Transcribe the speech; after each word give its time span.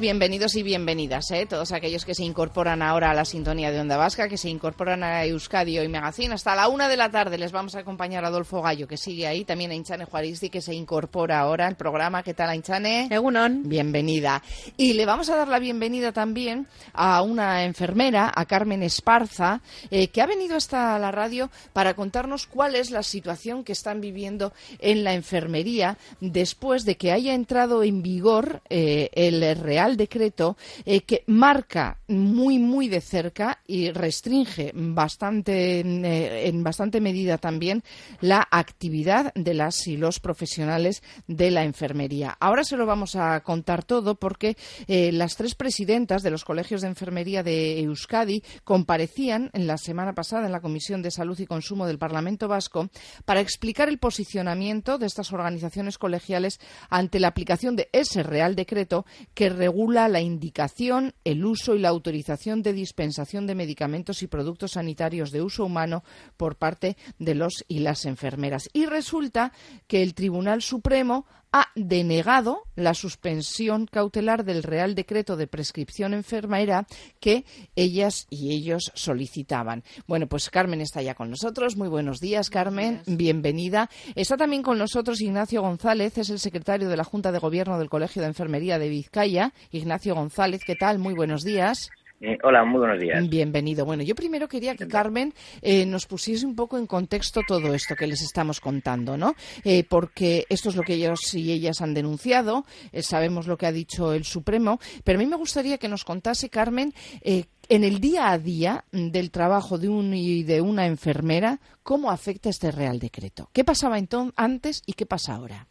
Bienvenidos 0.00 0.56
y 0.56 0.62
bienvenidas, 0.62 1.30
¿eh? 1.30 1.46
todos 1.46 1.72
aquellos 1.72 2.04
que 2.04 2.14
se 2.14 2.22
incorporan 2.22 2.82
ahora 2.82 3.10
a 3.10 3.14
la 3.14 3.24
sintonía 3.24 3.70
de 3.70 3.80
Onda 3.80 3.96
Vasca, 3.96 4.28
que 4.28 4.36
se 4.36 4.50
incorporan 4.50 5.02
a 5.02 5.24
Euskadi 5.24 5.78
y 5.78 5.88
Magazine. 5.88 6.34
Hasta 6.34 6.54
la 6.54 6.68
una 6.68 6.88
de 6.88 6.96
la 6.98 7.10
tarde 7.10 7.38
les 7.38 7.50
vamos 7.50 7.74
a 7.74 7.80
acompañar 7.80 8.24
a 8.24 8.28
Adolfo 8.28 8.60
Gallo, 8.60 8.86
que 8.86 8.98
sigue 8.98 9.26
ahí, 9.26 9.44
también 9.44 9.70
a 9.70 9.74
Inchane 9.74 10.04
Juaristi, 10.04 10.50
que 10.50 10.60
se 10.60 10.74
incorpora 10.74 11.40
ahora 11.40 11.66
al 11.66 11.76
programa. 11.76 12.22
¿Qué 12.22 12.34
tal, 12.34 12.54
Inchane? 12.54 13.08
Egunon. 13.10 13.62
Bienvenida. 13.68 14.42
Y 14.76 14.92
le 14.92 15.06
vamos 15.06 15.30
a 15.30 15.36
dar 15.36 15.48
la 15.48 15.58
bienvenida 15.58 16.12
también 16.12 16.66
a 16.92 17.22
una 17.22 17.64
enfermera, 17.64 18.30
a 18.34 18.44
Carmen 18.44 18.82
Esparza, 18.82 19.60
eh, 19.90 20.08
que 20.08 20.20
ha 20.20 20.26
venido 20.26 20.56
hasta 20.56 20.98
la 20.98 21.10
radio 21.10 21.50
para 21.72 21.94
contarnos 21.94 22.46
cuál 22.46 22.74
es 22.74 22.90
la 22.90 23.02
situación 23.02 23.64
que 23.64 23.72
están 23.72 24.00
viviendo 24.00 24.52
en 24.78 25.04
la 25.04 25.14
enfermería 25.14 25.96
después 26.20 26.84
de 26.84 26.96
que 26.96 27.12
haya 27.12 27.34
entrado 27.34 27.82
en 27.82 28.02
vigor 28.02 28.62
eh, 28.68 29.10
el 29.14 29.56
Real 29.56 29.85
Decreto 29.94 30.56
eh, 30.84 31.02
que 31.02 31.22
marca 31.26 31.98
muy, 32.08 32.58
muy 32.58 32.88
de 32.88 33.00
cerca 33.00 33.60
y 33.66 33.90
restringe 33.90 34.72
bastante, 34.74 35.80
eh, 35.80 36.48
en 36.48 36.64
bastante 36.64 37.00
medida 37.00 37.38
también 37.38 37.84
la 38.20 38.46
actividad 38.50 39.32
de 39.34 39.54
las 39.54 39.86
y 39.86 39.96
los 39.96 40.18
profesionales 40.18 41.02
de 41.26 41.50
la 41.50 41.64
enfermería. 41.64 42.36
Ahora 42.40 42.64
se 42.64 42.76
lo 42.76 42.86
vamos 42.86 43.16
a 43.16 43.40
contar 43.40 43.84
todo 43.84 44.14
porque 44.14 44.56
eh, 44.88 45.12
las 45.12 45.36
tres 45.36 45.54
presidentas 45.54 46.22
de 46.22 46.30
los 46.30 46.44
colegios 46.44 46.80
de 46.80 46.88
enfermería 46.88 47.42
de 47.42 47.80
Euskadi 47.80 48.42
comparecían 48.64 49.50
en 49.52 49.66
la 49.66 49.76
semana 49.76 50.14
pasada 50.14 50.46
en 50.46 50.52
la 50.52 50.60
Comisión 50.60 51.02
de 51.02 51.10
Salud 51.10 51.38
y 51.38 51.46
Consumo 51.46 51.86
del 51.86 51.98
Parlamento 51.98 52.48
Vasco 52.48 52.88
para 53.24 53.40
explicar 53.40 53.88
el 53.88 53.98
posicionamiento 53.98 54.98
de 54.98 55.06
estas 55.06 55.32
organizaciones 55.32 55.98
colegiales 55.98 56.58
ante 56.88 57.20
la 57.20 57.28
aplicación 57.28 57.76
de 57.76 57.88
ese 57.92 58.22
Real 58.22 58.56
Decreto 58.56 59.04
que 59.34 59.48
regula 59.50 59.75
regula 59.76 60.08
la 60.08 60.22
indicación, 60.22 61.12
el 61.22 61.44
uso 61.44 61.74
y 61.74 61.78
la 61.78 61.90
autorización 61.90 62.62
de 62.62 62.72
dispensación 62.72 63.46
de 63.46 63.54
medicamentos 63.54 64.22
y 64.22 64.26
productos 64.26 64.72
sanitarios 64.72 65.32
de 65.32 65.42
uso 65.42 65.66
humano 65.66 66.02
por 66.38 66.56
parte 66.56 66.96
de 67.18 67.34
los 67.34 67.62
y 67.68 67.80
las 67.80 68.06
enfermeras. 68.06 68.70
Y 68.72 68.86
resulta 68.86 69.52
que 69.86 70.02
el 70.02 70.14
Tribunal 70.14 70.62
Supremo 70.62 71.26
ha 71.56 71.72
denegado 71.74 72.64
la 72.74 72.92
suspensión 72.92 73.86
cautelar 73.86 74.44
del 74.44 74.62
Real 74.62 74.94
Decreto 74.94 75.36
de 75.36 75.46
Prescripción 75.46 76.12
Enfermera 76.12 76.86
que 77.18 77.46
ellas 77.74 78.26
y 78.28 78.54
ellos 78.54 78.92
solicitaban. 78.94 79.82
Bueno, 80.06 80.26
pues 80.26 80.50
Carmen 80.50 80.82
está 80.82 81.00
ya 81.00 81.14
con 81.14 81.30
nosotros. 81.30 81.78
Muy 81.78 81.88
buenos 81.88 82.20
días, 82.20 82.50
Carmen. 82.50 83.00
Bienvenida. 83.06 83.88
Está 84.14 84.36
también 84.36 84.62
con 84.62 84.76
nosotros 84.76 85.22
Ignacio 85.22 85.62
González, 85.62 86.18
es 86.18 86.28
el 86.28 86.40
secretario 86.40 86.90
de 86.90 86.96
la 86.98 87.04
Junta 87.04 87.32
de 87.32 87.38
Gobierno 87.38 87.78
del 87.78 87.88
Colegio 87.88 88.20
de 88.20 88.28
Enfermería 88.28 88.78
de 88.78 88.90
Vizcaya. 88.90 89.54
Ignacio 89.70 90.14
González, 90.14 90.60
¿qué 90.66 90.74
tal? 90.74 90.98
Muy 90.98 91.14
buenos 91.14 91.42
días. 91.42 91.88
Eh, 92.20 92.38
hola, 92.42 92.64
muy 92.64 92.78
buenos 92.78 92.98
días. 92.98 93.28
Bienvenido. 93.28 93.84
Bueno, 93.84 94.02
yo 94.02 94.14
primero 94.14 94.48
quería 94.48 94.74
que 94.74 94.88
Carmen 94.88 95.34
eh, 95.60 95.84
nos 95.84 96.06
pusiese 96.06 96.46
un 96.46 96.56
poco 96.56 96.78
en 96.78 96.86
contexto 96.86 97.42
todo 97.46 97.74
esto 97.74 97.94
que 97.94 98.06
les 98.06 98.22
estamos 98.22 98.60
contando, 98.60 99.18
¿no? 99.18 99.34
Eh, 99.64 99.84
porque 99.84 100.46
esto 100.48 100.70
es 100.70 100.76
lo 100.76 100.82
que 100.82 100.94
ellos 100.94 101.34
y 101.34 101.52
ellas 101.52 101.82
han 101.82 101.92
denunciado, 101.92 102.64
sabemos 103.00 103.46
lo 103.46 103.58
que 103.58 103.66
ha 103.66 103.72
dicho 103.72 104.14
el 104.14 104.24
Supremo, 104.24 104.80
pero 105.04 105.18
a 105.18 105.22
mí 105.22 105.26
me 105.26 105.36
gustaría 105.36 105.76
que 105.76 105.88
nos 105.88 106.04
contase, 106.04 106.48
Carmen, 106.48 106.94
en 107.22 107.84
el 107.84 108.00
día 108.00 108.30
a 108.30 108.38
día 108.38 108.84
del 108.92 109.30
trabajo 109.30 109.76
de 109.78 109.88
un 109.88 110.14
y 110.14 110.42
de 110.42 110.60
una 110.60 110.86
enfermera, 110.86 111.60
¿cómo 111.82 112.10
afecta 112.10 112.48
este 112.48 112.70
Real 112.70 112.98
Decreto? 112.98 113.50
¿Qué 113.52 113.64
pasaba 113.64 113.98
entonces 113.98 114.32
antes 114.36 114.82
y 114.86 114.94
qué 114.94 115.04
pasa 115.04 115.34
ahora? 115.34 115.66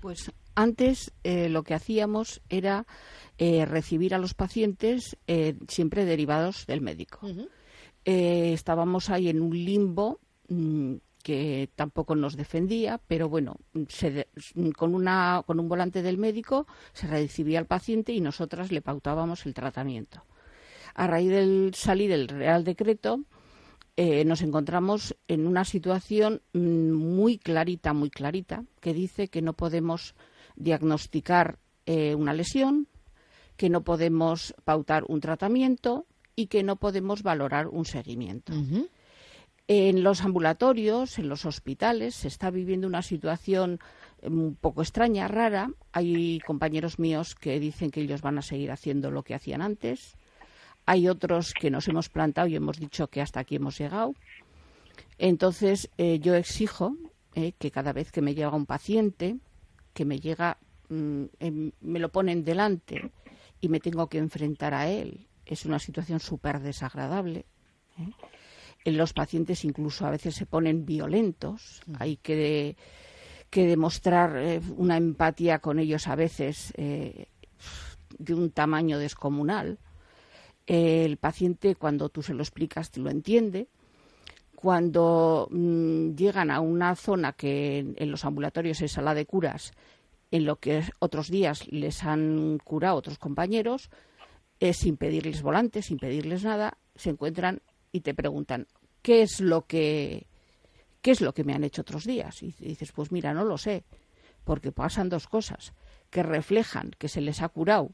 Pues 0.00 0.30
antes 0.54 1.12
lo 1.24 1.62
que 1.62 1.74
hacíamos 1.74 2.40
era 2.48 2.86
eh, 3.42 3.64
recibir 3.64 4.14
a 4.14 4.18
los 4.18 4.34
pacientes 4.34 5.16
eh, 5.26 5.54
siempre 5.66 6.04
derivados 6.04 6.66
del 6.66 6.82
médico. 6.82 7.20
Eh, 8.04 8.52
estábamos 8.52 9.08
ahí 9.08 9.30
en 9.30 9.40
un 9.40 9.56
limbo 9.56 10.20
mm, 10.48 10.96
que 11.22 11.70
tampoco 11.74 12.14
nos 12.14 12.36
defendía, 12.36 13.00
pero 13.06 13.30
bueno, 13.30 13.56
con, 14.76 14.94
una, 14.94 15.42
con 15.46 15.58
un 15.58 15.70
volante 15.70 16.02
del 16.02 16.18
médico 16.18 16.66
se 16.92 17.06
recibía 17.06 17.60
al 17.60 17.64
paciente 17.64 18.12
y 18.12 18.20
nosotras 18.20 18.72
le 18.72 18.82
pautábamos 18.82 19.46
el 19.46 19.54
tratamiento. 19.54 20.22
A 20.92 21.06
raíz 21.06 21.30
del 21.30 21.72
salir 21.74 22.10
del 22.10 22.28
Real 22.28 22.62
Decreto, 22.62 23.24
nos 23.96 24.42
encontramos 24.42 25.16
en 25.28 25.46
una 25.46 25.64
situación 25.64 26.42
mm, 26.52 26.90
muy 26.90 27.38
clarita, 27.38 27.94
muy 27.94 28.10
clarita, 28.10 28.64
que 28.80 28.92
dice 28.92 29.28
que 29.28 29.40
no 29.40 29.54
podemos 29.54 30.14
diagnosticar 30.60 31.58
una 31.86 32.32
lesión, 32.32 32.86
que 33.56 33.68
no 33.68 33.82
podemos 33.82 34.54
pautar 34.62 35.02
un 35.08 35.20
tratamiento 35.20 36.06
y 36.36 36.46
que 36.46 36.62
no 36.62 36.76
podemos 36.76 37.24
valorar 37.24 37.66
un 37.66 37.84
seguimiento. 37.84 38.52
En 39.72 40.02
los 40.02 40.22
ambulatorios, 40.22 41.20
en 41.20 41.28
los 41.28 41.44
hospitales, 41.44 42.16
se 42.16 42.26
está 42.26 42.50
viviendo 42.50 42.88
una 42.88 43.02
situación 43.02 43.78
eh, 44.20 44.28
un 44.28 44.56
poco 44.56 44.82
extraña, 44.82 45.28
rara. 45.28 45.70
Hay 45.92 46.40
compañeros 46.40 46.98
míos 46.98 47.36
que 47.36 47.60
dicen 47.60 47.92
que 47.92 48.00
ellos 48.00 48.20
van 48.20 48.38
a 48.38 48.42
seguir 48.42 48.72
haciendo 48.72 49.12
lo 49.12 49.22
que 49.22 49.34
hacían 49.34 49.62
antes. 49.62 50.16
Hay 50.86 51.06
otros 51.06 51.52
que 51.52 51.70
nos 51.70 51.86
hemos 51.86 52.08
plantado 52.08 52.48
y 52.48 52.56
hemos 52.56 52.80
dicho 52.80 53.06
que 53.06 53.20
hasta 53.20 53.38
aquí 53.38 53.56
hemos 53.56 53.78
llegado. 53.78 54.14
Entonces, 55.18 55.88
eh, 55.98 56.18
yo 56.18 56.34
exijo 56.34 56.96
eh, 57.36 57.52
que 57.58 57.70
cada 57.70 57.92
vez 57.92 58.10
que 58.10 58.22
me 58.22 58.34
llega 58.34 58.56
un 58.56 58.66
paciente, 58.66 59.36
que 59.92 60.04
me 60.04 60.20
llega, 60.20 60.58
mm, 60.88 61.24
me 61.80 61.98
lo 61.98 62.10
ponen 62.10 62.44
delante 62.44 63.10
y 63.60 63.68
me 63.68 63.80
tengo 63.80 64.08
que 64.08 64.18
enfrentar 64.18 64.74
a 64.74 64.88
él. 64.88 65.26
Es 65.44 65.64
una 65.64 65.78
situación 65.78 66.20
súper 66.20 66.60
desagradable. 66.60 67.44
¿eh? 67.98 68.92
Los 68.92 69.12
pacientes 69.12 69.64
incluso 69.64 70.06
a 70.06 70.10
veces 70.10 70.34
se 70.34 70.46
ponen 70.46 70.86
violentos. 70.86 71.82
Mm. 71.86 71.94
Hay 71.98 72.16
que, 72.16 72.76
que 73.50 73.66
demostrar 73.66 74.36
eh, 74.36 74.60
una 74.76 74.96
empatía 74.96 75.58
con 75.58 75.78
ellos 75.78 76.08
a 76.08 76.14
veces 76.14 76.72
eh, 76.76 77.26
de 78.18 78.34
un 78.34 78.50
tamaño 78.50 78.98
descomunal. 78.98 79.78
el 80.66 81.16
paciente, 81.16 81.74
cuando 81.74 82.08
tú 82.10 82.22
se 82.22 82.34
lo 82.34 82.42
explicas, 82.42 82.90
te 82.90 83.00
lo 83.00 83.10
entiende. 83.10 83.68
Cuando 84.60 85.48
mm, 85.50 86.14
llegan 86.16 86.50
a 86.50 86.60
una 86.60 86.94
zona 86.94 87.32
que 87.32 87.78
en, 87.78 88.10
los 88.10 88.26
ambulatorios 88.26 88.82
es 88.82 88.92
sala 88.92 89.14
de 89.14 89.24
curas 89.24 89.72
en 90.30 90.44
lo 90.44 90.56
que 90.56 90.84
otros 90.98 91.30
días 91.30 91.66
les 91.68 92.04
han 92.04 92.58
curado 92.62 92.96
otros 92.96 93.16
compañeros, 93.16 93.88
es 94.60 94.76
sin 94.76 94.98
pedirles 94.98 95.40
volantes, 95.40 95.86
sin 95.86 95.98
pedirles 95.98 96.44
nada, 96.44 96.76
se 96.94 97.08
encuentran 97.08 97.62
y 97.90 98.00
te 98.00 98.12
preguntan 98.12 98.66
qué 99.00 99.22
es 99.22 99.40
lo 99.40 99.62
que 99.66 100.26
qué 101.00 101.12
es 101.12 101.22
lo 101.22 101.32
que 101.32 101.44
me 101.44 101.54
han 101.54 101.64
hecho 101.64 101.80
otros 101.80 102.04
días 102.04 102.42
y 102.42 102.52
dices 102.58 102.92
pues 102.92 103.10
mira 103.10 103.32
no 103.32 103.46
lo 103.46 103.56
sé 103.56 103.84
porque 104.44 104.70
pasan 104.70 105.08
dos 105.08 105.26
cosas 105.26 105.72
que 106.10 106.22
reflejan 106.22 106.90
que 106.98 107.08
se 107.08 107.22
les 107.22 107.40
ha 107.40 107.48
curado 107.48 107.90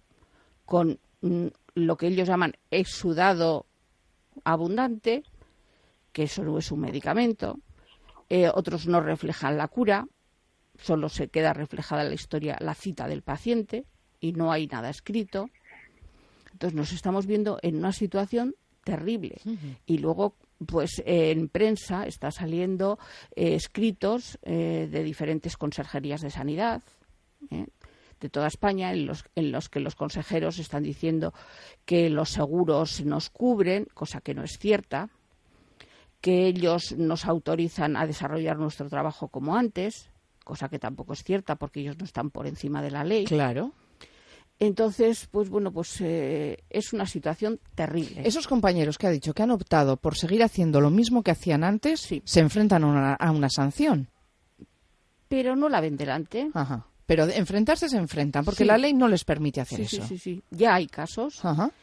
con 0.65 0.99
mm, 1.21 1.47
lo 1.77 1.97
que 1.97 2.09
ellos 2.09 2.27
llaman 2.27 2.55
exudado 2.73 3.67
abundante 4.43 5.23
que 6.17 6.23
eso 6.23 6.43
no 6.43 6.57
es 6.57 6.73
un 6.73 6.81
medicamento 6.81 7.59
eh, 8.31 8.49
otros 8.49 8.87
no 8.87 9.03
reflejan 9.03 9.59
la 9.59 9.69
cura 9.69 10.07
solo 10.81 11.11
se 11.11 11.29
queda 11.29 11.53
reflejada 11.53 12.05
la 12.05 12.15
historia 12.15 12.57
la 12.59 12.75
cita 12.75 13.07
del 13.07 13.21
paciente 13.21 13.85
y 14.21 14.33
no 14.33 14.51
hay 14.51 14.67
nada 14.67 14.91
escrito. 14.91 15.51
Entonces 16.53 16.75
nos 16.75 16.93
estamos 16.93 17.27
viendo 17.27 17.59
en 17.63 17.77
una 17.77 17.93
situación 17.93 18.55
terrible. 18.83 19.37
Y 19.85 19.99
luego, 19.99 20.37
pues 20.65 21.03
en 21.05 21.49
prensa 21.49 22.07
está 22.07 22.31
saliendo 22.31 22.99
eh, 23.35 23.55
escritos 23.55 24.39
eh, 24.43 24.89
de 24.91 25.03
diferentes 25.03 25.57
conserjerías 25.57 26.23
de 26.23 26.31
sanidad. 26.31 26.83
de 27.51 28.31
toda 28.31 28.47
España 28.47 28.93
en 28.93 29.07
los, 29.07 29.25
en 29.35 29.53
los 29.53 29.69
que 29.69 29.81
los 29.81 29.95
consejeros 29.95 30.59
están 30.59 30.83
diciendo 30.83 31.35
que 31.85 32.09
los 32.09 32.31
seguros 32.31 33.05
nos 33.05 33.29
cubren, 33.29 33.87
cosa 33.93 34.23
que 34.23 34.35
no 34.35 34.43
es 34.43 34.59
cierta, 34.59 35.11
que 36.27 36.49
ellos 36.49 36.93
nos 36.99 37.25
autorizan 37.25 37.97
a 37.97 38.05
desarrollar 38.05 38.59
nuestro 38.59 38.89
trabajo 38.89 39.29
como 39.29 39.55
antes, 39.55 40.11
cosa 40.43 40.69
que 40.69 40.81
tampoco 40.81 41.13
es 41.13 41.23
cierta 41.23 41.55
porque 41.55 41.79
ellos 41.79 41.97
no 41.99 42.05
están 42.05 42.31
por 42.31 42.49
encima 42.49 42.83
de 42.83 42.91
la 42.91 43.05
ley. 43.05 43.27
Claro. 43.27 43.71
Entonces, 44.59 45.29
pues 45.31 45.49
bueno, 45.49 45.71
pues 45.71 46.01
eh, 46.01 46.65
es 46.69 46.93
una 46.93 47.07
situación 47.07 47.61
terrible. 47.77 48.27
Esos 48.27 48.49
compañeros 48.49 48.99
que 48.99 49.07
ha 49.07 49.11
dicho 49.11 49.35
que 49.35 49.45
han 49.45 49.53
optado 49.53 49.99
por 49.99 50.17
seguir 50.17 50.43
haciendo 50.43 50.81
lo 50.81 50.91
mismo 50.91 51.23
que 51.23 51.31
hacían 51.31 51.63
antes, 51.63 52.01
se 52.25 52.41
enfrentan 52.41 52.83
a 52.83 52.87
una, 52.89 53.15
a 53.15 53.31
una 53.31 53.49
sanción. 53.49 54.09
Pero 55.29 55.55
no 55.55 55.69
la 55.69 55.81
ven 55.81 55.97
delante. 55.97 56.51
Ajá. 56.55 56.89
Pero 57.07 57.25
enfrentarse 57.29 57.89
se 57.89 57.97
enfrentan, 57.97 58.45
porque 58.45 58.65
la 58.65 58.77
ley 58.77 58.93
no 58.93 59.07
les 59.07 59.25
permite 59.25 59.61
hacer 59.61 59.83
eso. 59.83 60.03
Sí, 60.03 60.09
sí, 60.09 60.19
sí. 60.19 60.43
Ya 60.51 60.75
hay 60.75 60.89
casos 60.89 61.41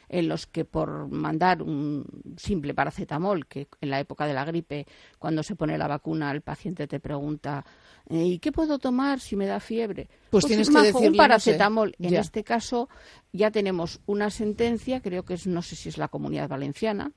en 0.09 0.27
los 0.27 0.47
que 0.47 0.65
por 0.65 1.07
mandar 1.07 1.61
un 1.61 2.05
simple 2.35 2.73
paracetamol, 2.73 3.47
que 3.47 3.67
en 3.79 3.89
la 3.89 4.01
época 4.01 4.27
de 4.27 4.33
la 4.33 4.43
gripe, 4.43 4.85
cuando 5.17 5.41
se 5.41 5.55
pone 5.55 5.77
la 5.77 5.87
vacuna, 5.87 6.29
el 6.31 6.41
paciente 6.41 6.87
te 6.87 6.99
pregunta 6.99 7.65
Eh, 8.09 8.25
¿Y 8.25 8.39
qué 8.39 8.51
puedo 8.51 8.79
tomar 8.79 9.21
si 9.21 9.37
me 9.37 9.45
da 9.45 9.61
fiebre? 9.61 10.09
Pues, 10.29 10.45
tienes 10.45 10.69
que 10.69 10.81
decirle, 10.81 11.11
un 11.11 11.15
paracetamol. 11.15 11.95
no 11.97 12.07
En 12.09 12.15
este 12.15 12.43
caso 12.43 12.89
ya 13.31 13.49
tenemos 13.49 14.01
una 14.05 14.29
sentencia, 14.29 14.99
creo 15.01 15.23
que 15.23 15.35
es, 15.35 15.47
no 15.47 15.61
sé 15.61 15.77
si 15.77 15.87
es 15.87 15.97
la 15.97 16.09
Comunidad 16.09 16.49
Valenciana, 16.49 17.13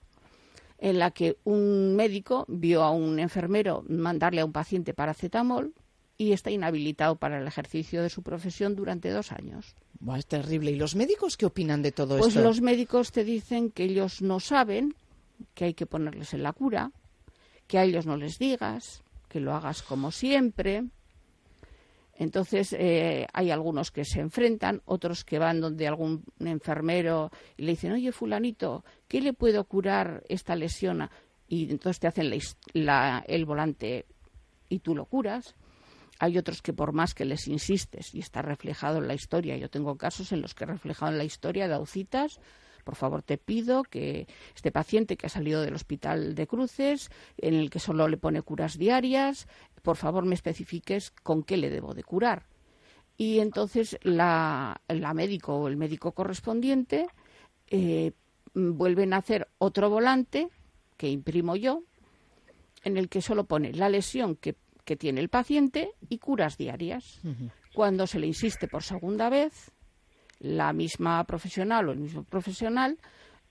en 0.78 0.98
la 1.00 1.10
que 1.10 1.38
un 1.42 1.96
médico 1.96 2.44
vio 2.46 2.84
a 2.84 2.90
un 2.90 3.18
enfermero 3.18 3.84
mandarle 3.88 4.42
a 4.42 4.44
un 4.44 4.52
paciente 4.52 4.94
paracetamol 4.94 5.74
y 6.18 6.32
está 6.32 6.50
inhabilitado 6.50 7.16
para 7.16 7.38
el 7.38 7.46
ejercicio 7.46 8.02
de 8.02 8.10
su 8.10 8.22
profesión 8.22 8.74
durante 8.74 9.10
dos 9.10 9.32
años. 9.32 9.74
es 10.16 10.26
terrible. 10.26 10.70
¿Y 10.70 10.76
los 10.76 10.94
médicos 10.96 11.36
qué 11.36 11.46
opinan 11.46 11.82
de 11.82 11.92
todo 11.92 12.16
esto? 12.16 12.24
Pues 12.24 12.36
los 12.36 12.60
médicos 12.60 13.12
te 13.12 13.24
dicen 13.24 13.70
que 13.70 13.84
ellos 13.84 14.22
no 14.22 14.40
saben, 14.40 14.94
que 15.54 15.66
hay 15.66 15.74
que 15.74 15.86
ponerles 15.86 16.32
en 16.32 16.42
la 16.42 16.52
cura, 16.52 16.92
que 17.66 17.78
a 17.78 17.84
ellos 17.84 18.06
no 18.06 18.16
les 18.16 18.38
digas, 18.38 19.02
que 19.28 19.40
lo 19.40 19.54
hagas 19.54 19.82
como 19.82 20.10
siempre. 20.10 20.84
Entonces 22.14 22.74
eh, 22.78 23.26
hay 23.34 23.50
algunos 23.50 23.90
que 23.90 24.06
se 24.06 24.20
enfrentan, 24.20 24.80
otros 24.86 25.22
que 25.22 25.38
van 25.38 25.60
donde 25.60 25.86
algún 25.86 26.24
enfermero 26.40 27.30
y 27.58 27.64
le 27.64 27.72
dicen, 27.72 27.92
oye, 27.92 28.10
fulanito, 28.10 28.84
¿qué 29.06 29.20
le 29.20 29.34
puedo 29.34 29.64
curar 29.64 30.24
esta 30.30 30.56
lesión? 30.56 31.10
Y 31.46 31.70
entonces 31.70 32.00
te 32.00 32.06
hacen 32.06 32.32
el 32.32 33.44
volante 33.44 34.06
y 34.70 34.78
tú 34.78 34.94
lo 34.94 35.04
curas. 35.04 35.54
Hay 36.18 36.38
otros 36.38 36.62
que 36.62 36.72
por 36.72 36.92
más 36.92 37.14
que 37.14 37.24
les 37.24 37.48
insistes, 37.48 38.14
y 38.14 38.20
está 38.20 38.42
reflejado 38.42 38.98
en 38.98 39.08
la 39.08 39.14
historia, 39.14 39.56
yo 39.56 39.68
tengo 39.68 39.96
casos 39.96 40.32
en 40.32 40.40
los 40.40 40.54
que 40.54 40.64
he 40.64 40.66
reflejado 40.66 41.12
en 41.12 41.18
la 41.18 41.24
historia 41.24 41.68
de 41.68 41.74
Aucitas, 41.74 42.40
por 42.86 42.94
favor 42.94 43.24
te 43.24 43.36
pido 43.36 43.82
que 43.82 44.28
este 44.54 44.70
paciente 44.70 45.16
que 45.16 45.26
ha 45.26 45.28
salido 45.28 45.60
del 45.60 45.74
hospital 45.74 46.36
de 46.36 46.46
Cruces, 46.46 47.10
en 47.36 47.54
el 47.54 47.68
que 47.68 47.80
solo 47.80 48.06
le 48.06 48.16
pone 48.16 48.42
curas 48.42 48.78
diarias, 48.78 49.48
por 49.82 49.96
favor 49.96 50.24
me 50.24 50.36
especifiques 50.36 51.10
con 51.10 51.42
qué 51.42 51.56
le 51.56 51.68
debo 51.68 51.94
de 51.94 52.04
curar. 52.04 52.46
Y 53.18 53.40
entonces 53.40 53.98
la, 54.02 54.80
médico 55.14 55.56
o 55.56 55.66
el 55.66 55.76
médico 55.76 56.12
correspondiente 56.12 57.08
eh, 57.66 58.12
vuelven 58.54 59.14
a 59.14 59.16
hacer 59.16 59.48
otro 59.58 59.90
volante 59.90 60.46
que 60.96 61.08
imprimo 61.08 61.56
yo, 61.56 61.82
en 62.84 62.96
el 62.96 63.08
que 63.08 63.20
solo 63.20 63.46
pone 63.46 63.72
la 63.72 63.88
lesión 63.88 64.36
que, 64.36 64.54
tiene 64.94 65.20
el 65.20 65.28
paciente 65.28 65.90
y 66.08 66.18
curas 66.18 66.56
diarias. 66.56 67.20
Cuando 67.74 68.06
se 68.06 68.20
le 68.20 68.28
insiste 68.28 68.68
por 68.68 68.84
segunda 68.84 69.28
vez, 69.28 69.72
la 70.38 70.72
misma 70.72 71.24
profesional 71.24 71.88
o 71.88 71.92
el 71.92 71.98
mismo 71.98 72.22
profesional 72.22 72.98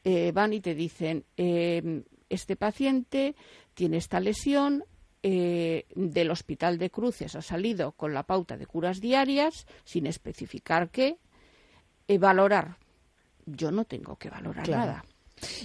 eh, 0.05 0.31
van 0.31 0.53
y 0.53 0.61
te 0.61 0.73
dicen, 0.73 1.25
em, 1.35 2.03
este 2.29 2.55
paciente 2.55 3.35
tiene 3.73 3.97
esta 3.97 4.21
lesión, 4.21 4.85
eh, 5.27 5.87
del 5.95 6.29
Hospital 6.29 6.77
de 6.77 6.91
Cruces 6.91 7.35
ha 7.35 7.41
salido 7.41 7.93
con 7.93 8.13
la 8.13 8.21
pauta 8.21 8.57
de 8.57 8.67
curas 8.67 9.01
diarias, 9.01 9.65
sin 9.83 10.05
especificar 10.05 10.91
qué, 10.91 11.17
eh, 12.07 12.19
valorar. 12.19 12.77
Yo 13.47 13.71
no 13.71 13.85
tengo 13.85 14.17
que 14.17 14.29
valorar 14.29 14.69
nada. 14.69 15.03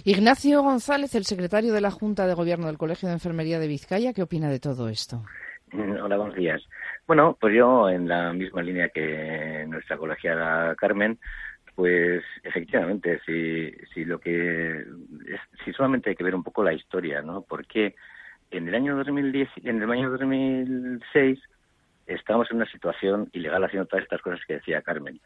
Ignacio 0.04 0.62
González, 0.62 1.14
el 1.14 1.26
secretario 1.26 1.74
de 1.74 1.82
la 1.82 1.90
Junta 1.90 2.26
de 2.26 2.32
Gobierno 2.32 2.68
del 2.68 2.78
Colegio 2.78 3.08
de 3.08 3.12
Enfermería 3.12 3.58
de 3.58 3.68
Vizcaya, 3.68 4.14
¿qué 4.14 4.22
opina 4.22 4.48
de 4.48 4.60
todo 4.60 4.88
esto? 4.88 5.24
Hola, 6.02 6.16
buenos 6.16 6.34
días. 6.34 6.62
Bueno, 7.06 7.36
pues 7.40 7.54
yo 7.54 7.88
en 7.88 8.08
la 8.08 8.32
misma 8.32 8.62
línea 8.62 8.88
que 8.88 9.64
nuestra 9.68 9.96
colegiada 9.96 10.74
Carmen, 10.74 11.18
pues 11.76 12.24
efectivamente, 12.42 13.20
si, 13.24 13.70
si 13.94 14.04
lo 14.04 14.18
que 14.18 14.84
si 15.64 15.72
solamente 15.72 16.10
hay 16.10 16.16
que 16.16 16.24
ver 16.24 16.34
un 16.34 16.42
poco 16.42 16.64
la 16.64 16.72
historia, 16.72 17.22
¿no? 17.22 17.42
Porque 17.42 17.94
en 18.50 18.68
el 18.68 18.74
año 18.74 18.96
2010, 18.96 19.48
en 19.64 19.82
el 19.82 19.90
año 19.90 20.10
2006 20.10 21.38
estábamos 22.06 22.50
en 22.50 22.56
una 22.56 22.70
situación 22.70 23.28
ilegal 23.32 23.62
haciendo 23.62 23.86
todas 23.86 24.02
estas 24.02 24.22
cosas 24.22 24.40
que 24.46 24.54
decía 24.54 24.82
Carmen. 24.82 25.20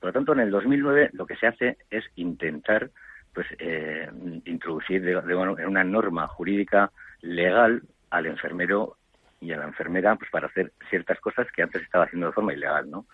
Por 0.00 0.08
lo 0.08 0.12
tanto, 0.12 0.32
en 0.32 0.40
el 0.40 0.50
2009 0.50 1.10
lo 1.12 1.24
que 1.26 1.36
se 1.36 1.46
hace 1.46 1.78
es 1.90 2.04
intentar 2.16 2.90
pues 3.32 3.46
eh, 3.58 4.08
introducir 4.44 5.02
de, 5.02 5.12
en 5.12 5.66
una 5.68 5.84
norma 5.84 6.26
jurídica 6.26 6.90
legal 7.20 7.82
al 8.10 8.26
enfermero 8.26 8.96
y 9.44 9.52
a 9.52 9.58
la 9.58 9.66
enfermera 9.66 10.16
pues 10.16 10.30
para 10.30 10.46
hacer 10.46 10.72
ciertas 10.88 11.20
cosas 11.20 11.46
que 11.54 11.62
antes 11.62 11.82
estaba 11.82 12.04
haciendo 12.04 12.28
de 12.28 12.32
forma 12.32 12.54
ilegal, 12.54 12.90
¿no? 12.90 13.06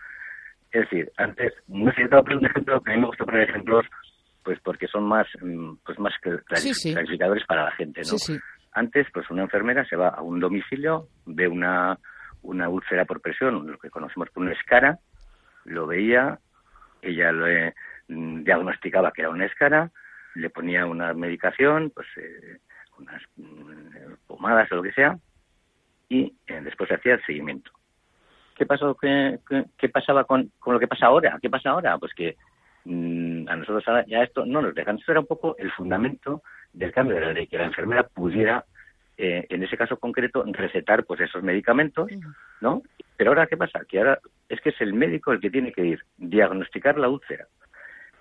Es 0.70 0.82
decir, 0.82 1.10
antes, 1.16 1.52
no 1.66 1.92
sé, 1.92 2.08
yo 2.08 2.22
un 2.22 2.46
ejemplo, 2.46 2.80
que 2.80 2.92
a 2.92 2.94
mí 2.94 3.00
me 3.00 3.08
gusta 3.08 3.24
poner 3.24 3.50
ejemplos, 3.50 3.84
pues 4.44 4.60
porque 4.60 4.86
son 4.86 5.04
más, 5.04 5.26
mm, 5.40 5.74
pues 5.84 5.98
más 5.98 6.14
clarificadores 6.20 7.44
para 7.46 7.64
la 7.64 7.72
gente, 7.72 8.02
¿no? 8.02 8.16
Antes, 8.72 9.08
pues 9.12 9.28
una 9.30 9.42
enfermera 9.42 9.84
se 9.84 9.96
va 9.96 10.10
a 10.10 10.22
un 10.22 10.38
domicilio, 10.38 11.08
ve 11.26 11.48
una, 11.48 11.98
una 12.42 12.68
úlcera 12.68 13.04
por 13.04 13.20
presión, 13.20 13.66
lo 13.66 13.78
que 13.78 13.90
conocemos 13.90 14.30
como 14.30 14.46
una 14.46 14.54
escara, 14.54 14.98
lo 15.64 15.88
veía, 15.88 16.38
ella 17.02 17.32
lo 17.32 17.46
mm, 18.06 18.44
diagnosticaba 18.44 19.10
que 19.10 19.22
era 19.22 19.30
una 19.30 19.46
escara, 19.46 19.90
le 20.36 20.50
ponía 20.50 20.86
una 20.86 21.12
medicación, 21.14 21.90
pues 21.90 22.06
eh, 22.16 22.58
unas 22.96 23.20
mm, 23.36 24.14
pomadas 24.28 24.70
o 24.70 24.76
lo 24.76 24.82
que 24.84 24.92
sea, 24.92 25.18
y 26.10 26.34
eh, 26.48 26.60
después 26.62 26.88
se 26.88 26.96
hacía 26.96 27.14
el 27.14 27.24
seguimiento. 27.24 27.70
¿Qué 28.56 28.66
pasó? 28.66 28.94
¿Qué, 28.94 29.38
qué, 29.78 29.88
pasaba 29.88 30.24
con, 30.24 30.52
con, 30.58 30.74
lo 30.74 30.80
que 30.80 30.88
pasa 30.88 31.06
ahora? 31.06 31.38
¿Qué 31.40 31.48
pasa 31.48 31.70
ahora? 31.70 31.96
Pues 31.96 32.12
que 32.12 32.36
mm, 32.84 33.48
a 33.48 33.56
nosotros 33.56 33.84
ya 34.06 34.22
esto 34.22 34.44
no 34.44 34.60
nos 34.60 34.74
dejan. 34.74 34.98
Esto 34.98 35.12
era 35.12 35.20
un 35.20 35.26
poco 35.26 35.56
el 35.56 35.70
fundamento 35.70 36.42
del 36.72 36.92
cambio 36.92 37.14
de 37.16 37.22
la 37.22 37.32
ley, 37.32 37.46
que 37.46 37.56
la 37.56 37.64
enfermera 37.64 38.02
pudiera, 38.02 38.66
eh, 39.16 39.46
en 39.48 39.62
ese 39.62 39.78
caso 39.78 39.98
concreto, 39.98 40.44
recetar 40.46 41.04
pues 41.04 41.20
esos 41.20 41.42
medicamentos, 41.42 42.10
¿no? 42.60 42.82
Pero 43.16 43.30
ahora, 43.30 43.46
¿qué 43.46 43.56
pasa? 43.56 43.80
Que 43.88 43.98
ahora 43.98 44.18
es 44.48 44.60
que 44.60 44.70
es 44.70 44.80
el 44.80 44.92
médico 44.92 45.32
el 45.32 45.40
que 45.40 45.50
tiene 45.50 45.72
que 45.72 45.86
ir, 45.86 46.00
diagnosticar 46.18 46.98
la 46.98 47.08
úlcera, 47.08 47.46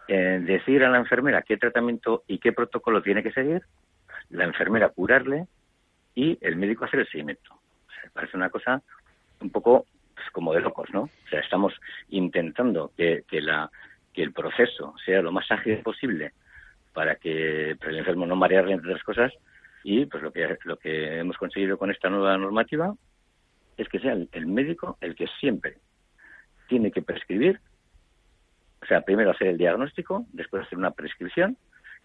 eh, 0.07 0.39
decir 0.41 0.83
a 0.83 0.89
la 0.89 0.99
enfermera 0.99 1.41
qué 1.41 1.57
tratamiento 1.57 2.23
y 2.27 2.37
qué 2.37 2.53
protocolo 2.53 3.01
tiene 3.01 3.23
que 3.23 3.31
seguir, 3.31 3.63
la 4.29 4.45
enfermera 4.45 4.89
curarle 4.89 5.47
y 6.15 6.37
el 6.41 6.55
médico 6.55 6.85
hacer 6.85 7.01
el 7.01 7.07
seguimiento 7.07 7.58
parece 8.13 8.37
una 8.37 8.49
cosa 8.49 8.81
un 9.39 9.49
poco 9.49 9.85
pues, 10.15 10.29
como 10.31 10.53
de 10.53 10.61
locos, 10.61 10.89
¿no? 10.91 11.03
O 11.03 11.29
sea, 11.29 11.39
estamos 11.39 11.73
intentando 12.09 12.91
que, 12.97 13.23
la, 13.31 13.69
que 14.13 14.23
el 14.23 14.33
proceso 14.33 14.93
sea 15.05 15.21
lo 15.21 15.31
más 15.31 15.49
ágil 15.51 15.79
posible 15.79 16.33
para 16.93 17.15
que 17.15 17.71
el 17.71 17.97
enfermo 17.97 18.25
no 18.25 18.35
marearle 18.35 18.73
entre 18.73 18.89
otras 18.91 19.03
cosas 19.03 19.33
y 19.83 20.05
pues 20.05 20.21
lo 20.21 20.33
que 20.33 20.57
lo 20.65 20.77
que 20.77 21.19
hemos 21.19 21.37
conseguido 21.37 21.77
con 21.77 21.91
esta 21.91 22.09
nueva 22.09 22.37
normativa 22.37 22.93
es 23.77 23.87
que 23.87 23.99
sea 23.99 24.13
el, 24.13 24.47
médico 24.47 24.97
el 24.99 25.15
que 25.15 25.27
siempre 25.39 25.77
tiene 26.67 26.91
que 26.91 27.01
prescribir 27.01 27.61
o 28.81 28.85
sea 28.87 29.01
primero 29.01 29.31
hacer 29.31 29.47
el 29.47 29.57
diagnóstico 29.57 30.25
después 30.33 30.65
hacer 30.65 30.77
una 30.77 30.91
prescripción 30.91 31.57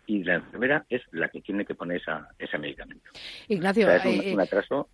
y 0.06 0.22
la 0.22 0.34
enfermera 0.34 0.84
es 0.88 1.02
la 1.12 1.28
que 1.28 1.40
tiene 1.40 1.64
que 1.64 1.74
poner 1.74 1.96
esa, 1.96 2.28
ese 2.38 2.58
medicamento. 2.58 3.10
Ignacio, 3.48 3.90
es 3.90 4.04
un, 4.04 4.12
eh, 4.12 4.36
atraso. 4.38 4.88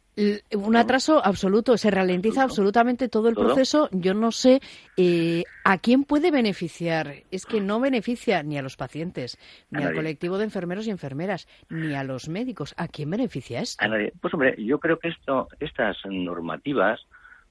Un 0.53 0.77
atraso 0.77 1.25
absoluto, 1.25 1.77
se 1.77 1.91
ralentiza 1.91 2.43
absolutamente 2.43 3.09
todo 3.09 3.29
el 3.29 3.35
proceso. 3.35 3.89
Yo 3.93 4.15
no 4.15 4.33
sé 4.33 4.61
eh, 4.97 5.45
a 5.65 5.79
quién 5.79 6.05
puede 6.05 6.31
beneficiar. 6.31 7.15
Es 7.31 7.47
que 7.47 7.61
no 7.61 7.81
beneficia 7.81 8.43
ni 8.43 8.59
a 8.59 8.63
los 8.63 8.77
pacientes, 8.77 9.39
ni 9.71 9.83
al 9.83 9.95
colectivo 9.95 10.39
de 10.39 10.45
enfermeros 10.45 10.87
y 10.87 10.91
enfermeras, 10.91 11.49
ni 11.69 11.95
a 11.95 12.05
los 12.05 12.29
médicos. 12.29 12.75
¿A 12.77 12.89
quién 12.89 13.11
beneficia 13.11 13.61
esto? 13.61 13.85
A 13.85 13.89
nadie. 13.89 14.13
Pues 14.21 14.35
hombre, 14.35 14.55
yo 14.59 14.79
creo 14.79 14.99
que 14.99 15.09
esto, 15.09 15.49
estas 15.59 15.97
normativas, 16.05 17.01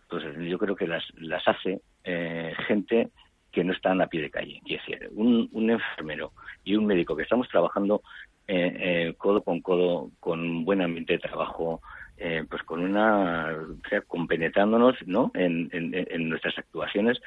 pues 0.10 0.24
yo 0.40 0.58
creo 0.58 0.76
que 0.76 0.88
las, 0.88 1.04
las 1.18 1.48
hace 1.48 1.82
eh, 2.04 2.54
gente 2.68 3.10
que 3.52 3.64
no 3.64 3.74
están 3.74 4.02
a 4.02 4.08
pie 4.08 4.22
de 4.22 4.30
calle. 4.30 4.62
Quiere 4.64 4.84
decir, 4.86 5.10
un, 5.16 5.50
un 5.52 5.70
enfermero 5.72 6.34
y 6.64 6.76
un 6.76 6.86
médico 6.86 7.16
que 7.16 7.24
estamos 7.24 7.48
trabajando 7.50 8.02
eh, 8.48 8.74
eh, 8.80 9.14
codo 9.16 9.44
con 9.44 9.62
codo, 9.62 10.12
con 10.20 10.40
un 10.40 10.66
buen 10.66 10.82
ambiente 10.82 11.14
de 11.14 11.20
trabajo, 11.20 11.82
eh, 12.20 12.44
pues 12.50 12.64
con 12.64 12.82
una, 12.82 13.48
o 13.56 13.88
sea, 13.90 14.02
compenetrándonos, 14.02 14.96
¿no? 15.06 15.32
En, 15.34 15.70
en, 15.72 16.30
nuestras 16.30 16.58
actuaciones. 16.58 17.20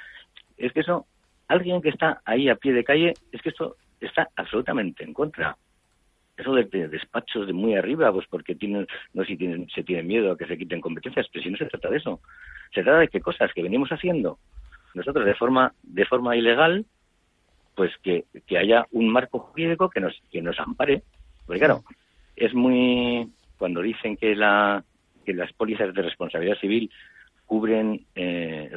Es 0.59 0.73
que 0.73 0.81
eso, 0.81 1.07
alguien 1.49 1.81
que 1.81 1.89
está 1.89 2.21
ahí 2.25 2.49
a 2.49 2.57
pie 2.57 2.75
de 2.75 2.85
calle, 2.85 3.15
es 3.33 3.41
que 3.41 3.49
esto 3.49 3.77
está 4.01 4.29
absolutamente 4.37 5.03
en 5.03 5.15
contra. 5.15 5.57
Eso 6.37 6.55
de, 6.55 6.65
despachos 6.89 7.47
de 7.47 7.53
muy 7.53 7.75
arriba, 7.75 8.13
pues 8.13 8.27
porque 8.29 8.55
tienen, 8.55 8.87
no 9.15 9.25
si 9.25 9.37
tienen, 9.37 9.67
se 9.75 9.83
tienen 9.83 10.07
miedo 10.07 10.33
a 10.33 10.37
que 10.37 10.47
se 10.47 10.59
quiten 10.59 10.81
competencias, 10.81 11.27
pero 11.33 11.43
si 11.43 11.51
no 11.51 11.57
se 11.57 11.67
trata 11.67 11.89
de 11.89 11.97
eso. 11.97 12.21
Se 12.75 12.83
trata 12.83 12.99
de 12.99 13.09
que 13.09 13.21
cosas 13.21 13.51
que 13.55 13.63
venimos 13.63 13.91
haciendo 13.91 14.39
nosotros 14.95 15.25
de 15.25 15.35
forma, 15.35 15.73
de 15.83 16.05
forma 16.05 16.37
ilegal, 16.37 16.85
pues 17.75 17.91
que, 18.03 18.27
que 18.47 18.59
haya 18.59 18.87
un 18.91 19.09
marco 19.09 19.39
jurídico 19.39 19.89
que 19.89 20.01
nos, 20.01 20.21
que 20.31 20.43
nos 20.43 20.59
ampare. 20.61 21.03
Porque 21.47 21.61
claro, 21.61 21.83
es 22.37 22.53
muy, 22.55 23.31
cuando 23.62 23.81
dicen 23.81 24.16
que 24.16 24.35
la, 24.35 24.83
que 25.25 25.33
las 25.33 25.52
pólizas 25.52 25.95
de 25.95 26.02
responsabilidad 26.02 26.59
civil 26.59 26.90
cubren 27.47 28.04
eh, 28.12 28.69